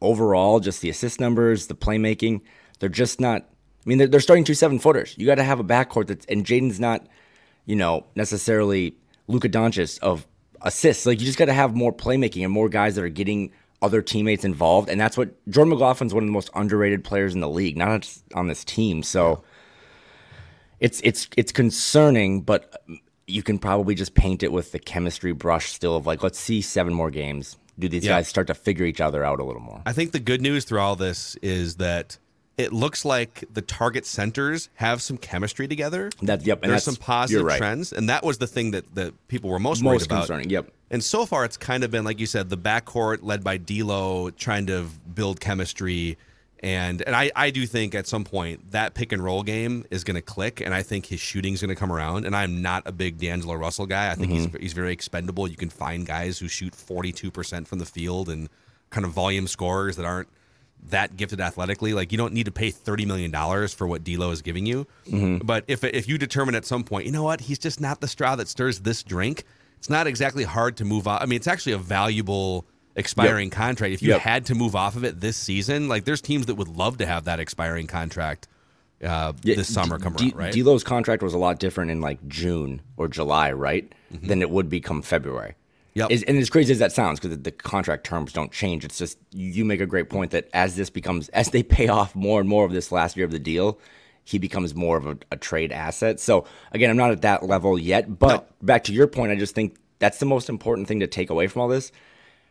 [0.00, 2.42] overall, just the assist numbers, the playmaking,
[2.78, 3.42] they're just not.
[3.42, 5.14] I mean, they're, they're starting two seven footers.
[5.16, 7.06] You got to have a backcourt that's, and Jaden's not,
[7.66, 8.96] you know, necessarily
[9.28, 10.26] Luka Doncic of
[10.60, 11.06] assists.
[11.06, 14.02] Like, you just got to have more playmaking and more guys that are getting other
[14.02, 14.88] teammates involved.
[14.88, 18.08] And that's what Jordan McLaughlin's one of the most underrated players in the league, not
[18.34, 19.02] on this team.
[19.02, 19.42] So,
[20.80, 22.82] it's it's it's concerning, but
[23.26, 26.60] you can probably just paint it with the chemistry brush still of like, let's see
[26.60, 27.56] seven more games.
[27.78, 28.12] Do these Yeah.
[28.12, 29.82] guys start to figure each other out a little more?
[29.84, 32.18] I think the good news through all this is that
[32.58, 36.10] it looks like the target centers have some chemistry together.
[36.22, 37.58] That yep, and There's some positive right.
[37.58, 40.20] trends, and that was the thing that, that people were most, worried Most about.
[40.20, 40.50] concerning.
[40.50, 40.72] Yep.
[40.90, 44.30] And so far, it's kind of been like you said, the backcourt led by D'Lo
[44.30, 46.16] trying to build chemistry,
[46.60, 50.02] and and I I do think at some point that pick and roll game is
[50.04, 52.24] going to click, and I think his shooting's going to come around.
[52.24, 54.10] And I'm not a big D'Angelo Russell guy.
[54.10, 54.62] I think he's mm-hmm.
[54.62, 55.46] he's very expendable.
[55.46, 58.48] You can find guys who shoot 42 percent from the field and
[58.88, 60.28] kind of volume scorers that aren't
[60.90, 61.94] that gifted athletically.
[61.94, 64.86] Like you don't need to pay thirty million dollars for what D'Lo is giving you.
[65.42, 68.08] But if if you determine at some point, you know what, he's just not the
[68.08, 69.44] straw that stirs this drink.
[69.78, 71.20] It's not exactly hard to move off.
[71.22, 73.92] I mean, it's actually a valuable expiring contract.
[73.92, 74.20] If you Yep.
[74.20, 77.06] had to move off of it this season, like there's teams that would love to
[77.06, 78.48] have that expiring contract
[79.04, 80.52] uh, this summer come D- around, right?
[80.54, 83.92] D'Lo's contract was a lot different in like June or July, right?
[84.10, 85.54] Than it would be come February.
[85.96, 86.10] Yep.
[86.10, 89.16] Is- and as crazy as that sounds, because the contract terms don't change, it's just
[89.32, 92.46] you make a great point that as this becomes, as they pay off more and
[92.46, 93.80] more of this last year of the deal,
[94.22, 96.20] he becomes more of a, a trade asset.
[96.20, 99.54] So again, I'm not at that level yet, but back to your point, I just
[99.54, 101.92] think that's the most important thing to take away from all this,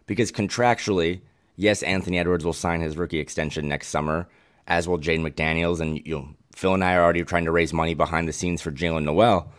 [0.07, 1.21] because contractually,
[1.55, 4.27] yes, Anthony Edwards will sign his rookie extension next summer,
[4.65, 7.73] as will Jaden McDaniels, and you know, Phil and I are already trying to raise
[7.73, 9.51] money behind the scenes for Jaylen Nowell.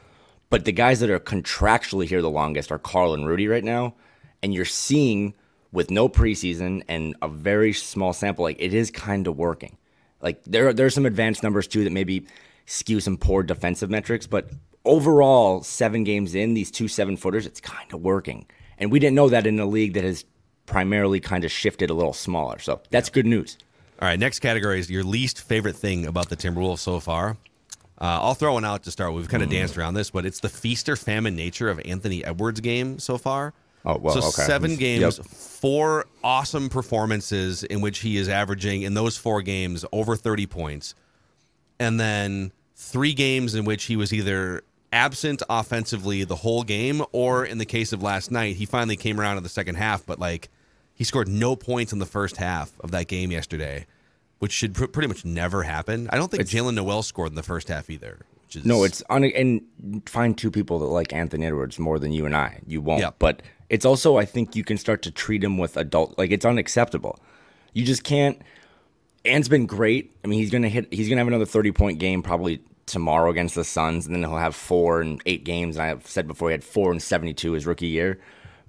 [0.49, 3.95] But the guys that are contractually here the longest are Karl and Rudy right now.
[4.43, 5.35] And you're seeing
[5.73, 9.77] with no preseason and a very small sample, like it is kind of working.
[10.23, 12.27] Like there, are, there are some advanced numbers too that maybe
[12.67, 14.51] skew some poor defensive metrics, but
[14.85, 18.47] overall, seven games in, these two seven footers, it's kind of working.
[18.79, 20.25] And we didn't know that in a league that has
[20.67, 22.59] primarily kind of shifted a little smaller.
[22.59, 23.59] So that's good news.
[24.01, 27.37] All right, next category is your least favorite thing about the Timberwolves so far.
[27.99, 29.13] Uh, I'll throw one out to start.
[29.15, 32.25] We've kind of danced around this, but it's the feast or famine nature of Anthony
[32.25, 33.55] Edwards' game so far.
[33.87, 34.43] Oh, well, so okay.
[34.43, 34.79] seven Yep.
[34.81, 40.47] games, four awesome performances in which he is averaging in those four games over thirty
[40.47, 40.95] points,
[41.79, 47.45] and then three games in which he was either absent offensively the whole game, or
[47.45, 50.19] in the case of last night, he finally came around in the second half, but
[50.19, 50.49] like
[50.95, 53.87] he scored no points in the first half of that game yesterday,
[54.39, 56.09] which should pr- pretty much never happen.
[56.13, 58.19] I don't think Jaylen Nowell scored in the first half either.
[58.45, 59.63] Which is No, it's un- and
[60.07, 62.61] find two people that like Anthony Edwards more than you and I.
[62.67, 63.01] You won't.
[63.01, 63.17] Yep.
[63.19, 66.45] But it's also I think you can start to treat him with adult like it's
[66.45, 67.19] unacceptable.
[67.73, 68.41] You just can't.
[69.25, 70.15] Ant's been great.
[70.25, 70.93] I mean, he's gonna hit.
[70.93, 74.39] He's gonna have another thirty point game probably tomorrow against the Suns, and then he'll
[74.39, 75.77] have four and eight games.
[75.77, 78.21] And I've said before he had four and seventy-two his rookie year,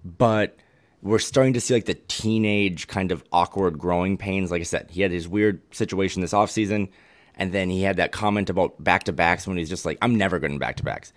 [0.04, 0.58] but
[1.08, 4.52] we're starting to see like the teenage kind of awkward growing pains.
[4.52, 6.90] Like I said, he had his weird situation this offseason,
[7.36, 10.16] and then he had that comment about back to backs when he's just like, I'm
[10.16, 11.14] never going back to backs.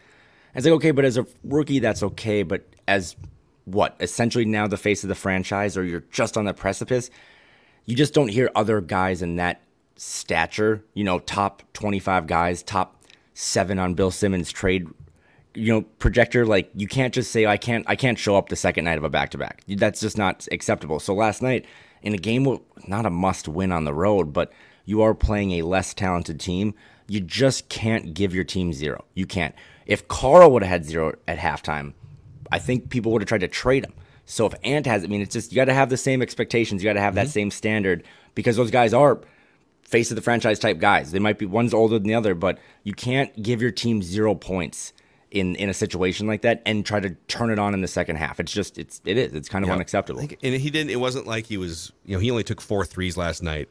[0.55, 2.43] It's like, okay, but as a rookie, that's okay.
[2.43, 3.17] But as
[3.65, 7.11] what, essentially now the face of the franchise, or you're just on the precipice,
[7.85, 9.61] you just don't hear other guys in that
[9.97, 14.89] stature, you know, top 25 guys, top seven on Bill Simmons trade,
[15.61, 16.47] you know, projector.
[16.47, 19.05] Like you can't just say I can't I can't show up the second night of
[19.05, 19.63] a back to back.
[19.69, 20.99] That's just not acceptable.
[21.01, 21.67] So last night
[22.03, 24.53] in a game, not a must win on the road, but
[24.87, 26.75] you are playing a less talented team.
[27.07, 29.05] You just can't give your team zero.
[29.15, 29.55] You can't.
[29.87, 31.93] If Karl would have had zero at halftime,
[32.51, 33.93] I think people would have tried to trade him.
[34.25, 36.83] So if Ant has, I mean, it's just you got to have the same expectations.
[36.83, 37.27] You got to have mm-hmm.
[37.27, 39.21] that same standard because those guys are
[39.83, 41.11] face of the franchise type guys.
[41.11, 44.35] They might be one's older than the other, but you can't give your team zero
[44.37, 44.93] points
[45.31, 48.17] in in a situation like that and try to turn it on in the second
[48.17, 48.41] half.
[48.41, 50.21] It's just it's it is it's kind of unacceptable.
[50.21, 50.91] And he didn't.
[50.91, 51.93] It wasn't like he was.
[52.05, 53.69] You know, he only took four threes last night.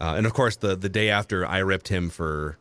[0.00, 2.58] Uh, and of course, the the day after, I ripped him for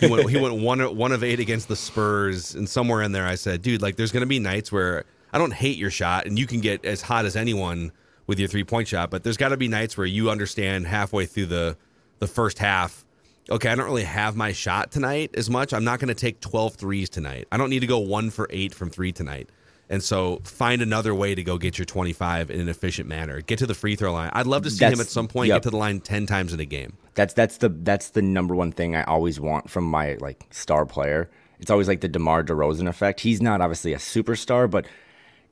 [0.00, 3.26] he went he went one one of eight against the Spurs, and somewhere in there,
[3.26, 6.26] I said, "Dude, like, there's going to be nights where I don't hate your shot,
[6.26, 7.92] and you can get as hot as anyone
[8.26, 11.26] with your three point shot, but there's got to be nights where you understand halfway
[11.26, 11.76] through the
[12.18, 13.04] the first half,
[13.50, 15.72] okay, I don't really have my shot tonight as much.
[15.72, 17.46] I'm not going to take 12 threes tonight.
[17.52, 19.50] I don't need to go one for eight from three tonight.
[19.88, 23.40] And so find another way to go get your 25 in an efficient manner.
[23.40, 24.30] Get to the free throw line.
[24.32, 25.56] I'd love to see that's, him at some point yep.
[25.56, 26.96] get to the line 10 times in a game.
[27.14, 30.84] That's that's the that's the number one thing I always want from my like star
[30.84, 31.30] player.
[31.60, 33.20] It's always like the DeMar DeRozan effect.
[33.20, 34.86] He's not obviously a superstar, but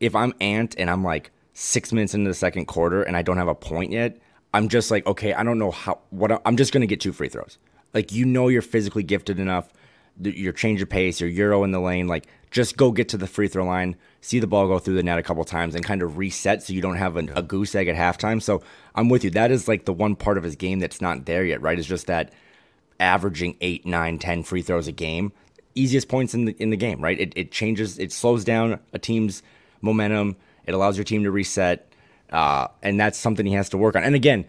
[0.00, 3.38] if I'm Ant and I'm like 6 minutes into the second quarter and I don't
[3.38, 4.18] have a point yet,
[4.52, 6.00] I'm just like, okay, I don't know how.
[6.10, 7.58] What I'm just gonna get two free throws.
[7.94, 9.72] Like you know, you're physically gifted enough.
[10.20, 13.26] Your change of pace, your euro in the lane, like just go get to the
[13.26, 16.02] free throw line, see the ball go through the net a couple times, and kind
[16.02, 18.40] of reset so you don't have an, a goose egg at halftime.
[18.40, 18.62] So
[18.94, 19.30] I'm with you.
[19.30, 21.78] That is like the one part of his game that's not there yet, right?
[21.78, 22.32] Is just that
[23.00, 25.32] averaging eight, nine, ten free throws a game,
[25.74, 27.18] easiest points in the in the game, right?
[27.18, 29.42] It it changes, it slows down a team's
[29.80, 30.36] momentum.
[30.64, 31.92] It allows your team to reset.
[32.30, 34.02] Uh, and that's something he has to work on.
[34.02, 34.46] And again,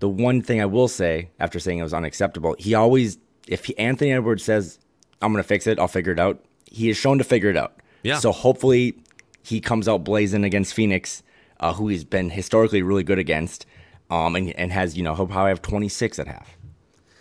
[0.00, 3.78] the one thing I will say after saying it was unacceptable, he always, if he,
[3.78, 4.78] Anthony Edwards says,
[5.22, 7.56] I'm going to fix it, I'll figure it out, he is shown to figure it
[7.56, 7.80] out.
[8.02, 8.18] Yeah.
[8.18, 8.96] So hopefully
[9.42, 11.22] he comes out blazing against Phoenix,
[11.60, 13.66] uh, who he's been historically really good against,
[14.10, 16.56] um, and, and has, you know, he'll probably have 26 at half.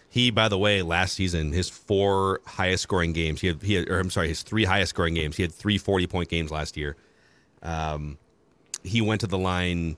[0.09, 3.89] He, by the way, last season, his four highest scoring games, he had, he had,
[3.89, 6.77] or I'm sorry, his three highest scoring games, he had three 40 point games last
[6.77, 6.95] year.
[7.61, 8.17] Um,
[8.83, 9.97] he went to the line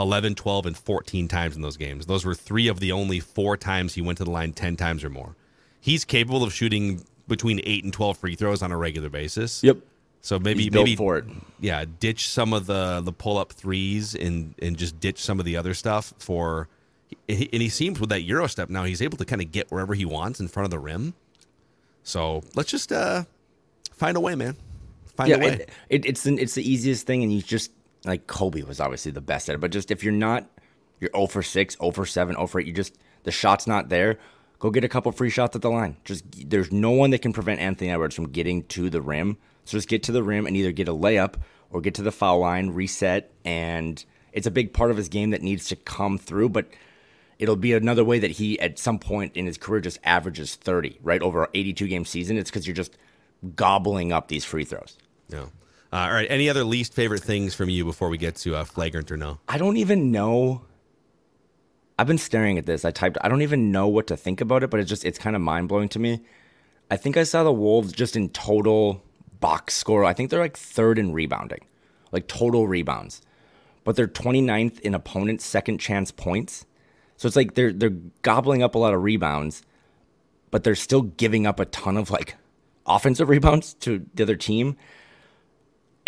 [0.00, 2.06] 11, 12, and 14 times in those games.
[2.06, 5.02] Those were three of the only four times he went to the line 10 times
[5.02, 5.34] or more.
[5.80, 9.62] He's capable of shooting between 8 and 12 free throws on a regular basis.
[9.62, 9.78] Yep.
[10.20, 11.24] So maybe maybe for it.
[11.60, 15.46] Yeah, ditch some of the the pull up threes and and just ditch some of
[15.46, 16.68] the other stuff for
[17.28, 19.94] and he seems with that euro step now he's able to kind of get wherever
[19.94, 21.14] he wants in front of the rim.
[22.02, 23.24] So let's just uh
[23.92, 24.56] find a way, man.
[25.14, 25.46] Find yeah, a way.
[25.48, 27.72] It, it, it's the, it's the easiest thing, and you just
[28.04, 30.48] like Kobe was obviously the best at it, but just if you're not,
[31.00, 33.88] you're 0 for 6, 0 for 7, 0 for 8, you just, the shot's not
[33.88, 34.18] there,
[34.58, 35.96] go get a couple free shots at the line.
[36.04, 39.38] Just, there's no one that can prevent Anthony Edwards from getting to the rim.
[39.64, 41.34] So just get to the rim and either get a layup
[41.70, 45.30] or get to the foul line, reset, and it's a big part of his game
[45.30, 46.68] that needs to come through, but
[47.38, 50.98] it'll be another way that he at some point in his career just averages 30,
[51.02, 51.22] right?
[51.22, 52.36] Over an 82 game season.
[52.36, 52.96] It's because you're just
[53.54, 54.96] gobbling up these free throws.
[55.28, 55.46] Yeah.
[55.92, 56.30] Uh, all right.
[56.30, 59.38] Any other least favorite things from you before we get to uh, flagrant or no?
[59.48, 60.62] I don't even know.
[61.98, 62.84] I've been staring at this.
[62.84, 63.16] I typed.
[63.22, 65.42] I don't even know what to think about it, but it's just it's kind of
[65.42, 66.20] mind blowing to me.
[66.90, 69.02] I think I saw the Wolves just in total
[69.40, 70.04] box score.
[70.04, 71.64] I think they're like third in rebounding,
[72.12, 73.22] like total rebounds,
[73.84, 76.66] but they're 29th in opponents' second chance points.
[77.16, 79.62] So it's like they're they're gobbling up a lot of rebounds,
[80.50, 82.36] but they're still giving up a ton of like
[82.86, 84.76] offensive rebounds to the other team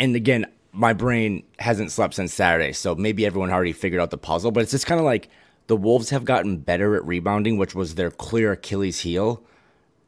[0.01, 4.19] and again, my brain hasn't slept since Saturday, so maybe everyone already figured out the
[4.19, 4.51] puzzle.
[4.51, 5.29] But it's just kind of like
[5.67, 9.43] the Wolves have gotten better at rebounding, which was their clear Achilles heel,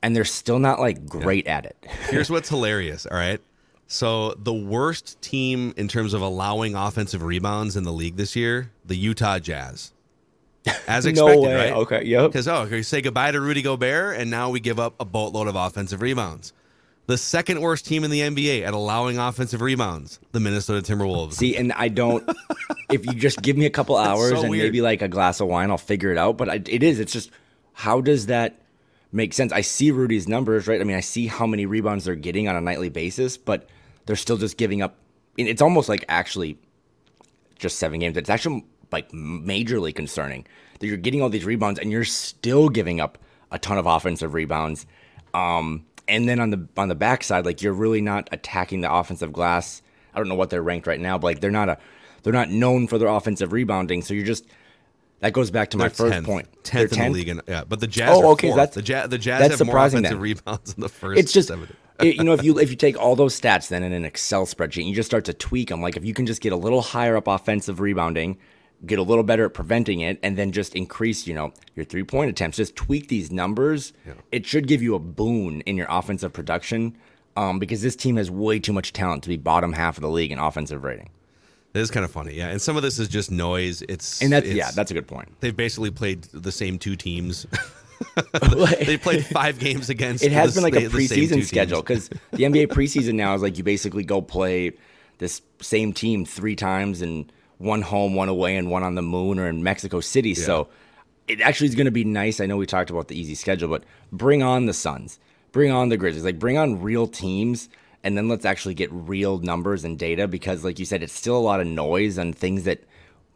[0.02, 1.58] and they're still not like great yeah.
[1.58, 1.76] at it.
[2.08, 3.06] Here's what's hilarious.
[3.06, 3.40] All right.
[3.86, 8.70] So the worst team in terms of allowing offensive rebounds in the league this year,
[8.86, 9.92] the Utah Jazz.
[10.88, 11.72] As expected, no right?
[11.72, 12.30] Okay, yep.
[12.30, 15.48] Because oh, okay, say goodbye to Rudy Gobert, and now we give up a boatload
[15.48, 16.54] of offensive rebounds
[17.12, 21.34] the second worst team in the NBA at allowing offensive rebounds, the Minnesota Timberwolves.
[21.34, 22.26] See, and I don't.
[22.90, 24.64] if you just give me a couple hours so and weird.
[24.64, 26.38] maybe like a glass of wine, I'll figure it out.
[26.38, 27.00] But I, it is.
[27.00, 27.30] It's just
[27.74, 28.62] how does that
[29.12, 29.52] make sense.
[29.52, 30.80] I see Rudy's numbers, right?
[30.80, 33.68] I mean, I see how many rebounds they're getting on a nightly basis, but
[34.06, 34.96] they're still just giving up.
[35.36, 36.56] It's almost like actually
[37.58, 38.16] just seven games.
[38.16, 40.46] It's actually like majorly concerning
[40.80, 43.18] that you're getting all these rebounds and you're still giving up
[43.50, 44.86] a ton of offensive rebounds.
[45.34, 49.32] Um, and then on the on the backside, like you're really not attacking the offensive
[49.32, 49.82] glass.
[50.14, 51.78] I don't know what they're ranked right now, but like they're not a
[52.22, 54.02] they're not known for their offensive rebounding.
[54.02, 54.46] So you're just
[55.20, 56.48] that goes back to my They're first 10th, point.
[56.64, 57.20] Tenth They're in the 10th?
[57.20, 58.10] league, and yeah, but the Jazz.
[58.12, 59.08] Oh, are okay, that's- the Jazz.
[59.08, 60.18] The Jazz that's have more offensive then.
[60.20, 61.20] rebounds in the first.
[61.20, 61.68] It's just seven.
[62.00, 64.46] it- you know if you if you take all those stats then in an Excel
[64.46, 65.80] spreadsheet, and you just start to tweak them.
[65.80, 68.38] Like if you can just get a little higher up offensive rebounding,
[68.86, 72.04] get a little better at preventing it, and then just increase you know your three
[72.04, 72.56] point attempts.
[72.56, 73.92] Just tweak these numbers.
[74.30, 76.96] It should give you a boon in your offensive production.
[77.34, 80.10] Um, because this team has way too much talent to be bottom half of the
[80.10, 81.08] league in offensive rating,
[81.72, 82.48] It is kind of funny, yeah.
[82.48, 83.80] And some of this is just noise.
[83.88, 85.28] It's and that's it's- yeah, that's a good point.
[85.40, 87.46] they've basically played the same two teams.
[88.84, 90.22] they played five games against.
[90.24, 93.14] It has the, been like a the same two preseason schedule because the NBA preseason
[93.14, 94.72] now is like you basically go play
[95.18, 97.32] this same team three times and
[97.62, 100.34] one home, one away, and one on the moon or in Mexico City.
[100.34, 100.68] So
[101.28, 102.40] it actually is going to be nice.
[102.40, 105.18] I know we talked about the easy schedule, but bring on the Suns,
[105.52, 107.68] bring on the Grizzlies, like bring on real teams.
[108.04, 111.36] And then let's actually get real numbers and data because, like you said, it's still
[111.36, 112.82] a lot of noise and things that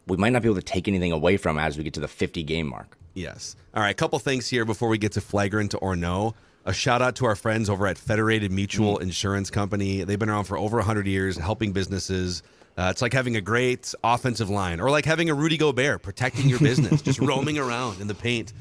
[0.07, 2.07] we might not be able to take anything away from as we get to the
[2.07, 2.97] 50 game mark.
[3.13, 3.55] Yes.
[3.73, 3.91] All right.
[3.91, 6.35] A couple things here before we get to flagrant or no.
[6.65, 9.03] A shout out to our friends over at Federated Mutual mm-hmm.
[9.03, 10.03] Insurance Company.
[10.03, 12.43] They've been around for over 100 years, helping businesses.
[12.77, 16.47] Uh, it's like having a great offensive line, or like having a Rudy Gobert protecting
[16.47, 18.53] your business, just roaming around in the paint.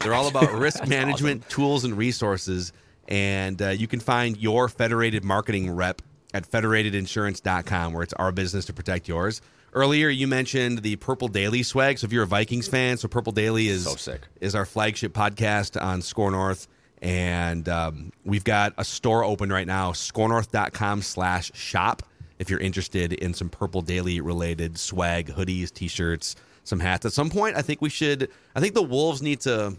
[0.00, 2.72] They're all about risk management, tools, and resources.
[3.08, 6.02] And uh, you can find your Federated marketing rep
[6.34, 9.40] at federatedinsurance.com, where it's our business to protect yours.
[9.74, 11.98] Earlier, you mentioned the Purple Daily swag.
[11.98, 14.20] So if you're a Vikings fan, so Purple Daily is So sick.
[14.40, 16.68] is our flagship podcast on SKOR North.
[17.00, 22.02] And um, we've got a store open right now, skornorth.com slash shop.
[22.42, 26.34] If you're interested in some Purple Daily related swag, hoodies, t shirts,
[26.64, 27.06] some hats.
[27.06, 29.76] At some point, I think we should, I think the Wolves need to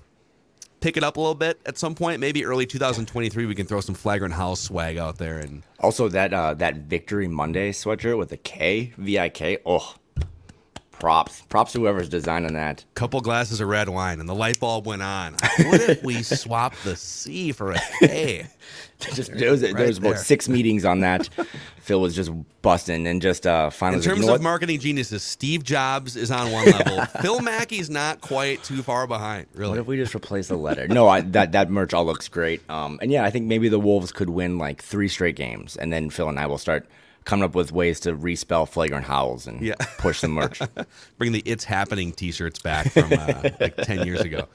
[0.79, 2.21] pick it up a little bit at some point.
[2.21, 5.39] Maybe early 2023, we can throw some flagrant howls swag out there.
[5.39, 9.57] And Also, that uh, that Victory Monday sweatshirt with a K, V I K.
[9.65, 9.95] Oh,
[11.03, 12.85] props, props to whoever's designing that.
[12.95, 15.33] couple glasses of red wine, and the light bulb went on.
[15.33, 18.47] What if we swap the C for a K?
[19.13, 21.27] Just there was, there was about six meetings on that.
[21.81, 22.31] Phil was just
[22.61, 23.95] busting and just uh, finally.
[23.95, 24.43] In was like, terms you know of what?
[24.43, 27.03] marketing geniuses, Steve Jobs is on one level.
[27.21, 29.71] Phil Mackey's not quite too far behind, Really.
[29.71, 30.87] What if we just replace the letter?
[30.87, 32.61] No, I, that that merch all looks great.
[32.69, 35.91] Um, and yeah, I think maybe the Wolves could win like three straight games, and
[35.91, 36.87] then Phil and I will start
[37.25, 39.75] coming up with ways to respell flagrant howls and Yeah.
[39.97, 40.59] push the merch.
[41.17, 44.47] Bring the "It's Happening" T-shirts back from uh, like ten years ago.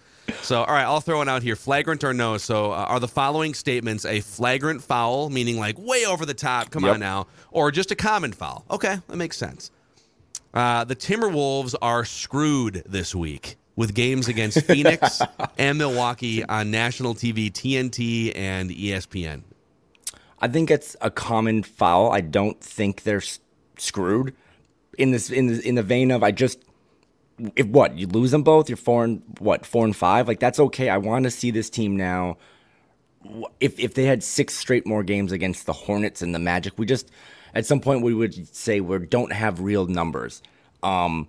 [0.42, 2.36] So, all right, I'll throw one out here: flagrant or no.
[2.36, 6.70] So, uh, are the following statements a flagrant foul, meaning like way over the top?
[6.70, 6.94] Come Yep.
[6.94, 8.64] on now, or just a common foul?
[8.70, 9.70] Okay, that makes sense.
[10.54, 15.22] Uh, the Timberwolves are screwed this week with games against Phoenix
[15.56, 19.42] and Milwaukee on national TV, TNT, and ESPN.
[20.40, 22.12] I think it's a common foul.
[22.12, 23.40] I don't think they're s-
[23.76, 24.34] screwed
[24.96, 26.62] in this in the in the vein of I just
[27.54, 30.28] if what you lose them both, you're four and what four and five.
[30.28, 30.88] Like that's okay.
[30.88, 32.36] I want to see this team now.
[33.60, 36.86] If if they had six straight more games against the Hornets and the Magic, we
[36.86, 37.10] just
[37.54, 40.42] at some point we would say we don't have real numbers.
[40.82, 41.28] Um,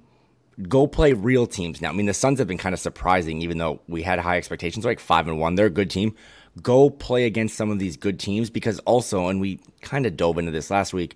[0.67, 1.89] go play real teams now.
[1.89, 4.85] I mean, the Suns have been kind of surprising, even though we had high expectations.
[4.85, 6.15] Like five and one, they're a good team.
[6.61, 10.37] Go play against some of these good teams because also, and we kind of dove
[10.37, 11.15] into this last week.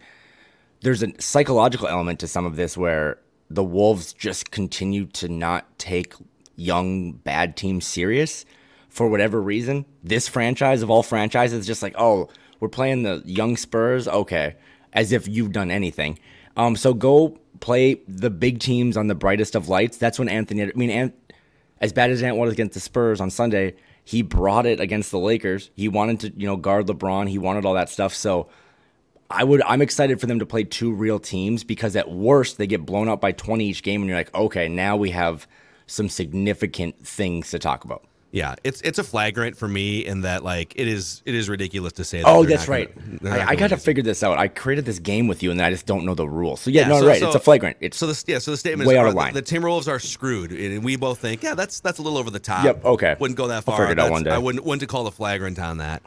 [0.82, 3.20] There's a psychological element to some of this where
[3.50, 6.14] the Wolves just continue to not take
[6.56, 8.46] young bad teams serious
[8.90, 9.86] for whatever reason.
[10.04, 12.30] This franchise of all franchises is just like, oh,
[12.60, 14.56] we're playing the young Spurs, okay,
[14.94, 16.20] as if you've done anything.
[16.56, 19.98] Um, so go play the big teams on the brightest of lights.
[19.98, 20.64] That's when Anthony.
[20.64, 21.34] I mean, Ant,
[21.82, 25.20] as bad as Ant was against the Spurs on Sunday, he brought it against the
[25.20, 25.72] Lakers.
[25.76, 27.30] He wanted to, you know, guard LeBron.
[27.30, 28.14] He wanted all that stuff.
[28.14, 28.50] So
[29.30, 32.68] I would I'm excited for them to play two real teams because at worst they
[32.68, 35.48] get blown out by 20 each game and you're like, "Okay, now we have
[35.88, 38.06] some significant things to talk about."
[38.36, 41.94] Yeah, it's it's a flagrant for me in that like it is it is ridiculous
[41.94, 42.18] to say.
[42.24, 42.90] That Oh, that's right.
[43.22, 44.40] gonna- I, I got to figure this out.
[44.40, 46.62] I created this game with you and I just don't know the rules.
[46.62, 47.20] So yeah, Yeah, no, so- right.
[47.20, 47.78] so- it's a flagrant.
[47.80, 49.34] It's So the yeah, so the statement Way is out of the- line.
[49.36, 52.40] The, Timberwolves are screwed, and we both think, yeah, that's that's a little over the
[52.40, 52.66] top.
[52.66, 53.16] Yep, okay.
[53.20, 53.78] Wouldn't go that I'll far.
[53.78, 54.32] figure it out one day.
[54.32, 56.02] I wouldn't wouldn't call the flagrant on that.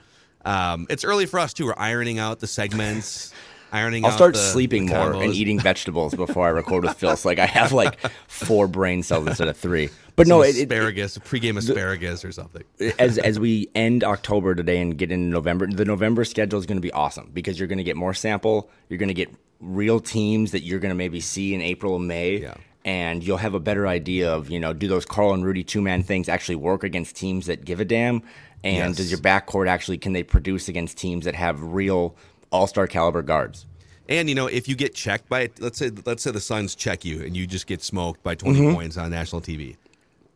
[0.44, 1.66] Um, it's early for us too.
[1.66, 3.32] We're ironing out the segments.
[3.72, 4.04] ironing.
[4.04, 7.16] I'll start the- sleeping the more and eating vegetables before I record with Phil.
[7.16, 7.98] So like I have like
[8.28, 9.90] four brain cells instead of three.
[10.16, 12.64] But Some no, it, it, asparagus, pregame asparagus or something.
[12.98, 16.78] as as we end October today and get into November, the November schedule is going
[16.78, 18.70] to be awesome because you're going to get more sample.
[18.88, 22.08] You're going to get real teams that you're going to maybe see in April and
[22.08, 22.38] May.
[22.38, 22.54] Yeah.
[22.84, 25.82] And you'll have a better idea of, you know, do those Karl and Rudy two
[25.82, 28.22] man things actually work against teams that give a damn?
[28.62, 28.96] And Yes.
[28.96, 32.16] does your backcourt actually, can they produce against teams that have real
[32.50, 33.66] all star caliber guards?
[34.08, 37.04] And you know, if you get checked by, let's say, let's say the Suns check
[37.04, 38.74] you and you just get smoked by 20 Mm-hmm.
[38.74, 39.76] points on national TV.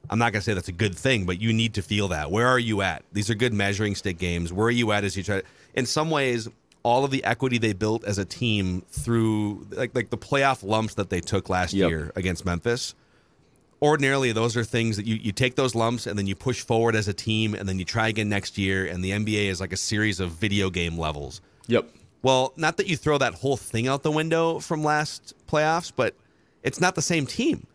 [0.08, 2.30] I'm not gonna say that's a good thing, but you need to feel that.
[2.32, 3.04] Where are you at?
[3.12, 4.52] These are good measuring stick games.
[4.52, 5.42] Where are you at as you try?
[5.74, 6.48] In some ways,
[6.82, 10.94] all of the equity they built as a team through like like the playoff lumps
[10.94, 11.88] that they took last Yep.
[11.90, 12.94] year against Memphis.
[13.82, 16.94] Ordinarily, those are things that you, you take those lumps and then you push forward
[16.94, 18.84] as a team and then you try again next year.
[18.86, 21.40] And the NBA is like a series of video game levels.
[21.68, 21.88] Yep.
[22.22, 26.14] Well, not that you throw that whole thing out the window from last playoffs, but
[26.62, 27.66] it's not the same team.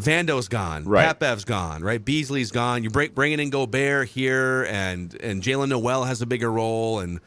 [0.00, 1.04] Vando's gone, Right.
[1.04, 2.02] Pat Bev's gone, right?
[2.02, 2.82] Beasley's gone.
[2.82, 7.20] You break bringing in Gobert here, and and Jaylen Nowell has a bigger role, and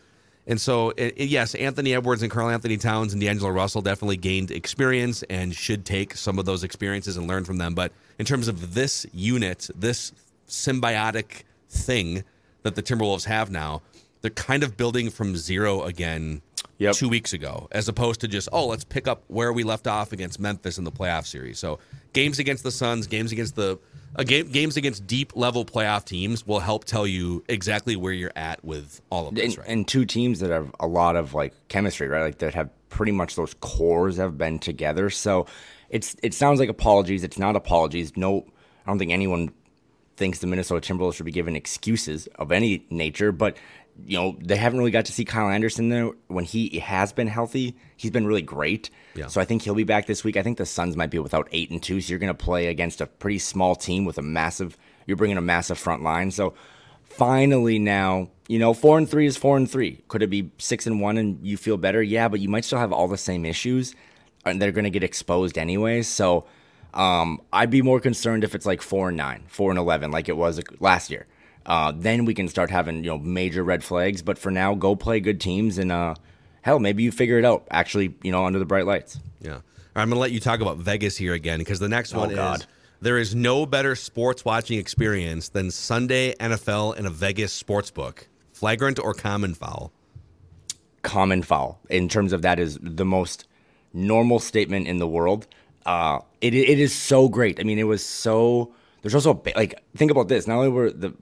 [0.48, 4.50] and so it, it- yes, Anthony Edwards and Karl-Anthony Towns and D'Angelo Russell definitely gained
[4.50, 7.76] experience and should take some of those experiences and learn from them.
[7.76, 10.12] But in terms of this unit, this
[10.48, 12.24] symbiotic thing
[12.64, 13.84] that the Timberwolves have now,
[14.22, 16.42] they're kind of building from zero again
[16.80, 16.96] Yep.
[16.96, 20.12] two weeks ago, as opposed to just, oh, let's pick up where we left off
[20.12, 21.60] against Memphis in the playoff series.
[21.60, 21.80] So
[22.14, 23.80] games against the Suns, games against the
[24.16, 28.34] uh, game, games against deep level playoff teams will help tell you exactly where you're
[28.36, 29.56] at with all of this.
[29.56, 29.68] and, right?
[29.68, 32.22] and two teams that have a lot of like chemistry, right?
[32.22, 35.10] Like that have pretty much those cores have been together.
[35.10, 35.48] So
[35.90, 37.24] it's it sounds like apologies.
[37.24, 38.16] It's not apologies.
[38.16, 38.46] No,
[38.86, 39.52] I don't think anyone
[40.16, 43.58] thinks the Minnesota Timberwolves should be given excuses of any nature, but
[44.06, 47.28] you know they haven't really got to see Kyle Anderson there when he has been
[47.28, 47.76] healthy.
[47.96, 48.90] He's been really great.
[49.16, 49.28] Yeah.
[49.28, 50.38] So I think he'll be back this week.
[50.38, 53.02] I think the Suns might be without Ayton two, so you're going to play against
[53.02, 54.78] a pretty small team with a massive.
[55.06, 56.54] You're bringing a massive front line, so
[57.14, 60.88] finally now you know four and three is four and three could it be six
[60.88, 63.46] and one and you feel better yeah but you might still have all the same
[63.46, 63.94] issues
[64.46, 66.44] and they're going to get exposed anyways so
[66.96, 70.28] um, i'd be more concerned if it's like four and nine four and 11 like
[70.28, 71.28] it was last year
[71.66, 74.96] uh, then we can start having you know major red flags but for now go
[74.96, 76.16] play good teams and uh,
[76.62, 79.60] hell maybe you figure it out actually you know under the bright lights Yeah.
[79.96, 82.32] Right, I'm going to let you talk about Vegas here again because the next one
[82.32, 82.68] is
[83.00, 88.28] there is no better sports watching experience than Sunday NFL in a Vegas sports book.
[88.54, 89.92] Flagrant or common foul?
[91.04, 93.46] common foul in terms of that is the most
[93.94, 95.46] normal statement in the world.
[95.86, 97.60] Uh, it it is so great.
[97.60, 98.74] I mean, it was so.
[99.02, 100.48] There's also like think about this.
[100.48, 101.14] Not only were the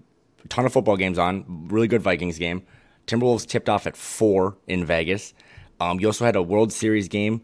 [0.51, 2.63] ton of football games on, really good Vikings game.
[3.07, 5.33] Timberwolves tipped off at four in Vegas.
[5.79, 7.41] Um, you also had a World Series game.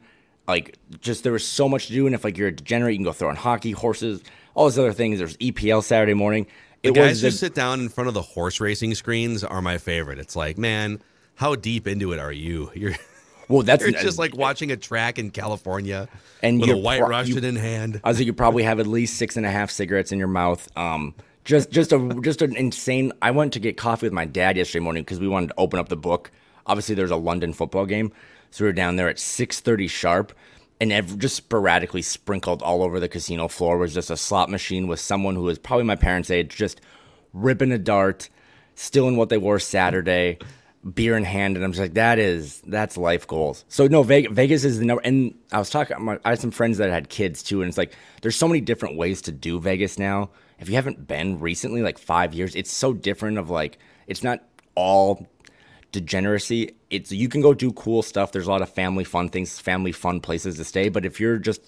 [0.47, 2.99] Like, just there was so much to do, and if like you're a degenerate, you
[2.99, 4.21] can go throw on hockey, horses,
[4.53, 5.17] all these other things.
[5.19, 6.45] There's EPL Saturday morning.
[6.83, 9.61] The It guys was who sit down in front of the horse racing screens are
[9.61, 10.19] my favorite.
[10.19, 11.01] It's like, man,
[11.35, 12.71] how deep into it are you?
[12.75, 12.93] You're
[13.49, 13.63] well.
[13.63, 16.07] That's you're just like watching a track in California
[16.43, 17.99] And with a white pro- Russian you- in hand.
[18.03, 20.27] I was like, you probably have at least six and a half cigarettes in your
[20.27, 20.67] mouth.
[20.77, 21.15] Um,
[21.47, 23.13] just, just a, just an insane.
[23.21, 25.79] I went to get coffee with my dad yesterday morning because we wanted to open
[25.79, 26.29] up the book.
[26.65, 28.11] Obviously, there's a London football game,
[28.51, 30.33] so we were down there at six thirty sharp,
[30.81, 34.87] and ev- just sporadically sprinkled all over the casino floor was just a slot machine
[34.87, 36.81] with someone who was probably my parents' age, just
[37.31, 38.27] ripping a dart,
[38.75, 40.37] still in what they wore Saturday,
[40.93, 43.63] beer in hand, and I'm just like, that is that's life goals.
[43.69, 45.01] So no, Vegas, Vegas is the number.
[45.05, 47.95] And I was talking, I had some friends that had kids too, and it's like
[48.21, 50.31] there's so many different ways to do Vegas now.
[50.59, 53.37] If you haven't been recently, like five years, it's so different.
[53.37, 53.77] Of like,
[54.07, 54.43] it's not
[54.75, 55.27] all
[55.91, 56.75] degeneracy.
[56.89, 58.31] It's you can go do cool stuff.
[58.31, 60.89] There's a lot of family fun things, family fun places to stay.
[60.89, 61.61] But if you're just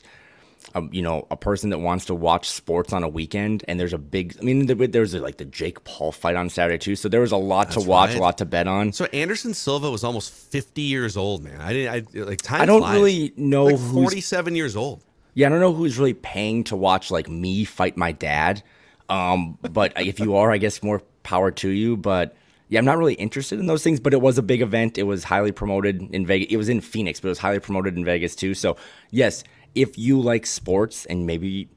[0.75, 3.93] a, you know, a person that wants to watch sports on a weekend, and there's
[3.93, 4.35] a big.
[4.39, 7.31] I mean, there, there's like the Jake Paul fight on Saturday too, so there was
[7.31, 8.17] a lot to watch, right.
[8.17, 8.93] a lot to bet on.
[8.93, 11.59] So Anderson Silva was almost 50 years old, man.
[11.61, 12.95] I didn't I like time I don't flies.
[12.95, 15.03] really know like who's 47 years old.
[15.33, 18.63] Yeah, I don't know who's really paying to watch like me fight my dad.
[19.09, 21.97] Um, but if you are, I guess more power to you.
[21.97, 22.35] But
[22.69, 23.99] yeah, I'm not really interested in those things.
[23.99, 24.97] But it was a big event.
[24.97, 26.47] It was highly promoted in Vegas.
[26.51, 28.53] It was in Phoenix, but it was highly promoted in Vegas too.
[28.53, 28.77] So
[29.11, 29.43] yes,
[29.75, 31.69] if you like sports and maybe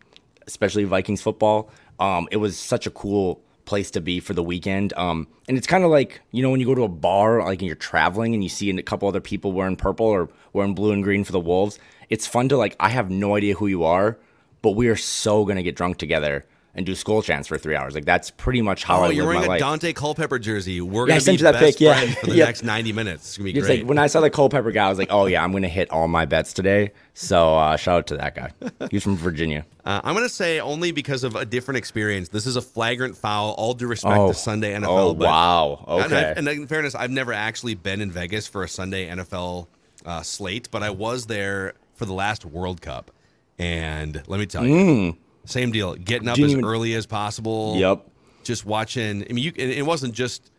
[0.46, 4.92] especially Vikings football, um, it was such a cool place to be for the weekend.
[4.94, 7.60] Um, and it's kind of like you know when you go to a bar, like
[7.60, 10.92] and you're traveling and you see a couple other people wearing purple or wearing blue
[10.92, 11.78] and green for the Wolves.
[12.10, 12.76] It's fun to like.
[12.80, 14.18] I have no idea who you are,
[14.60, 16.44] but we are so gonna get drunk together
[16.74, 17.94] and do Skol chants for three hours.
[17.94, 19.60] Like that's pretty much how Oh, I you're wearing a life.
[19.60, 20.80] Daunte Culpepper jersey.
[20.80, 21.94] We're Yeah, gonna sent be that best pic, yeah.
[21.98, 22.46] friends for the Yep.
[22.48, 23.24] next 90 minutes.
[23.28, 23.80] It's gonna be It's great.
[23.80, 25.90] like when I saw the Culpepper guy, I was like, oh yeah, I'm gonna hit
[25.90, 26.92] all my bets today.
[27.14, 28.50] So uh, shout out to that guy.
[28.90, 29.66] He's from Virginia.
[29.84, 32.28] Uh, I'm going to say only because of a different experience.
[32.28, 33.50] This is a flagrant foul.
[33.58, 34.28] All due respect Oh.
[34.28, 34.86] to Sunday NFL.
[34.86, 35.84] Oh wow.
[35.88, 36.24] And, Okay.
[36.24, 39.66] I- and in fairness, I've never actually been in Vegas for a Sunday NFL
[40.06, 43.10] uh, slate, but I was there for the last World Cup.
[43.58, 45.94] And let me tell you, same deal.
[45.94, 47.76] Getting up Didn't as early as possible.
[47.76, 48.06] Yep.
[48.44, 49.24] Just watching.
[49.28, 49.52] I mean, you.
[49.56, 50.50] It wasn't just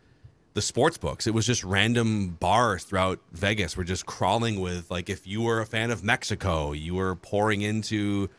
[0.54, 1.26] the sports books.
[1.26, 3.76] It was just random bars throughout Vegas.
[3.76, 7.62] We're just crawling with like if you were a fan of Mexico, you were pouring
[7.62, 8.30] into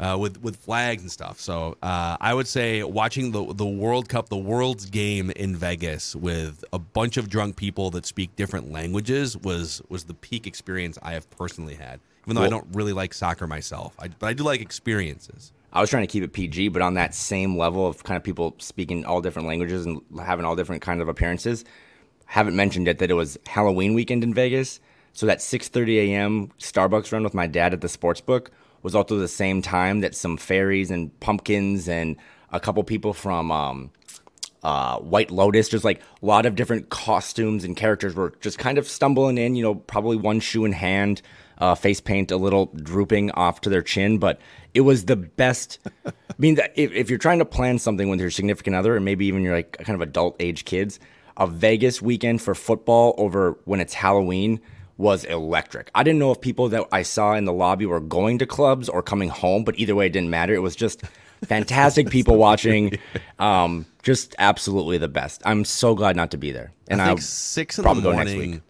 [0.00, 1.40] uh, with with flags and stuff.
[1.40, 6.16] So uh, I would say watching the the World Cup, the world's game in Vegas
[6.16, 10.98] with a bunch of drunk people that speak different languages was was the peak experience
[11.02, 12.00] I have personally had.
[12.26, 15.52] Even though I don't really like soccer myself, I, but I do like experiences.
[15.72, 18.24] I was trying to keep it PG, but on that same level of kind of
[18.24, 21.64] people speaking all different languages and having all different kind of appearances.
[22.26, 24.80] Haven't mentioned yet that it was Halloween weekend in Vegas.
[25.12, 26.50] So that 6:30 a.m.
[26.58, 28.50] Starbucks run with my dad at the sports book
[28.82, 32.16] was also the same time that some fairies and pumpkins and
[32.52, 33.90] a couple people from um,
[34.62, 38.78] uh, White Lotus, just like a lot of different costumes and characters were just kind
[38.78, 41.22] of stumbling in, you know, probably one shoe in hand,
[41.58, 44.40] uh, face paint a little drooping off to their chin, but
[44.74, 45.78] it was the best.
[46.06, 49.26] I mean, if, if you're trying to plan something with your significant other, and maybe
[49.26, 51.00] even your like kind of adult age kids,
[51.36, 54.60] a Vegas weekend for football over when it's Halloween
[54.98, 55.90] was electric.
[55.94, 58.88] I didn't know if people that I saw in the lobby were going to clubs
[58.88, 60.54] or coming home, but either way, it didn't matter.
[60.54, 61.02] It was just
[61.44, 62.98] fantastic people watching.
[63.38, 65.42] Um, just absolutely the best.
[65.44, 66.72] I'm so glad not to be there.
[66.88, 68.50] And I I think six in the probably go next morning.
[68.52, 68.60] week.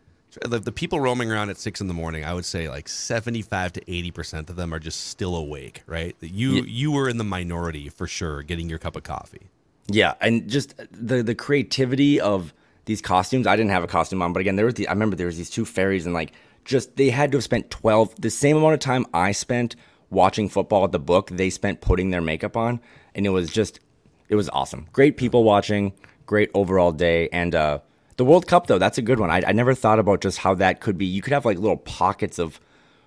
[0.42, 3.72] The, the people roaming around at six in the morning, I would say like seventy-five
[3.72, 5.82] to eighty percent of them are just still awake.
[5.86, 6.14] Right?
[6.20, 9.48] You you were in the minority for sure, getting your cup of coffee.
[9.88, 12.54] Yeah, and just the the creativity of
[12.84, 13.46] these costumes.
[13.46, 15.36] I didn't have a costume on, but again, there was the, I remember there was
[15.36, 16.32] these two fairies and like
[16.64, 19.76] just they had to have spent 12 the same amount of time I spent
[20.10, 22.80] watching football at the book, they spent putting their makeup on
[23.14, 23.80] and it was just
[24.28, 24.86] it was awesome.
[24.92, 25.92] Great people watching,
[26.26, 27.78] great overall day and uh
[28.16, 29.30] the World Cup though, that's a good one.
[29.30, 31.06] I, I never thought about just how that could be.
[31.06, 32.60] You could have like little pockets of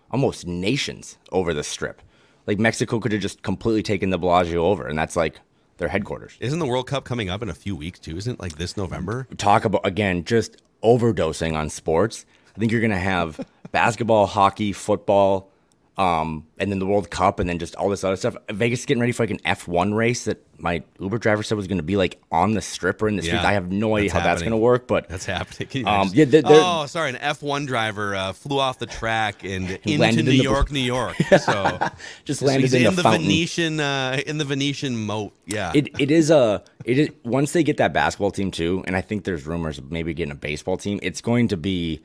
[0.09, 2.01] almost nations over the strip.
[2.47, 5.39] Like Mexico could have just completely taken the Bellagio over and that's like
[5.77, 6.35] their headquarters.
[6.39, 8.17] Isn't the World Cup coming up in a few weeks too?
[8.17, 9.27] Isn't it like this November?
[9.37, 12.25] talk about again just overdosing on sports.
[12.55, 15.51] I think you're gonna have basketball, hockey, football,
[15.97, 18.35] um, and then the World Cup, and then just all this other stuff.
[18.49, 21.67] Vegas is getting ready for like an F1 race that my Uber driver said was
[21.67, 23.43] gonna be like on the strip or in the streets.
[23.43, 25.85] Yeah, I have no idea that's how that's gonna work, but That's happening.
[25.87, 27.09] Um, yeah, they're- they're- oh, sorry.
[27.09, 30.79] An F1 driver uh, flew off the track and into New in the- York, New
[30.79, 31.15] York.
[31.17, 31.79] So
[32.25, 33.09] just so landed he's in, in the, the.
[33.11, 35.33] Venetian uh, in the Venetian moat.
[35.45, 35.71] Yeah.
[35.75, 39.01] it it is a it is once they get that basketball team too, and I
[39.01, 40.99] think there's rumors of maybe getting a baseball team.
[41.03, 42.01] It's going to be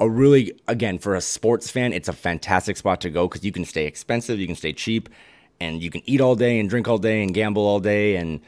[0.00, 3.52] a really again for a sports fan, it's a fantastic spot to go because you
[3.52, 5.08] can stay expensive, you can stay cheap,
[5.60, 8.40] and you can eat all day and drink all day and gamble all day, and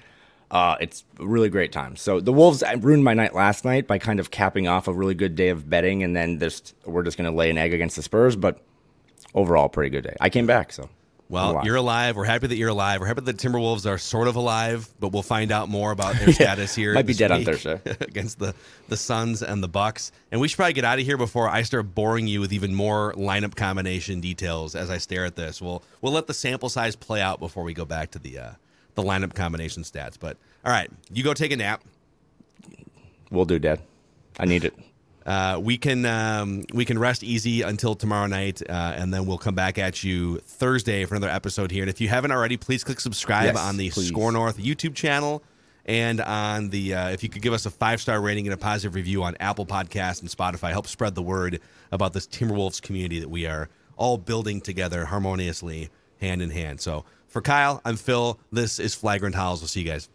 [0.51, 1.95] uh, it's a really great time.
[1.95, 5.15] So the Wolves ruined my night last night by kind of capping off a really
[5.15, 7.97] good day of betting, and then just we're just going to lay an egg against
[7.97, 8.59] the Spurs, but
[9.35, 10.17] overall pretty good day.
[10.21, 10.89] I came back, so.
[11.33, 11.64] Well, alive.
[11.64, 12.16] you're alive.
[12.16, 13.01] We're happy that you're alive.
[13.01, 16.14] We're happy that the Timberwolves are sort of alive, but we'll find out more about
[16.16, 16.93] their status here.
[16.93, 17.80] Might be dead on Thursday.
[18.01, 18.55] against the
[18.91, 20.12] the Suns and the Bucks.
[20.30, 22.74] And we should probably get out of here before I start boring you with even
[22.74, 25.62] more lineup combination details as I stare at this.
[25.62, 28.51] We'll we'll let the sample size play out before we go back to the uh,
[28.95, 30.18] the lineup combination stats.
[30.20, 31.83] But all right, you go take a nap.
[33.30, 33.80] We'll do, Dad.
[34.39, 34.74] I need it.
[35.27, 39.39] Uh, we can um, we can rest easy until tomorrow night, uh, and then we'll
[39.39, 41.83] come back at you Thursday for another episode here.
[41.83, 44.09] And if you haven't already, please click subscribe Yes, on the please.
[44.09, 45.43] SKOR North YouTube channel,
[45.87, 48.57] and on the uh, if you could give us a five star rating and a
[48.57, 51.61] positive review on Apple Podcasts and Spotify, help spread the word
[51.91, 56.81] about this Timberwolves community that we are all building together harmoniously, hand in hand.
[56.81, 58.39] So for Kyle, I'm Phil.
[58.51, 59.61] This is Flagrant Howls.
[59.61, 60.09] We'll see you guys.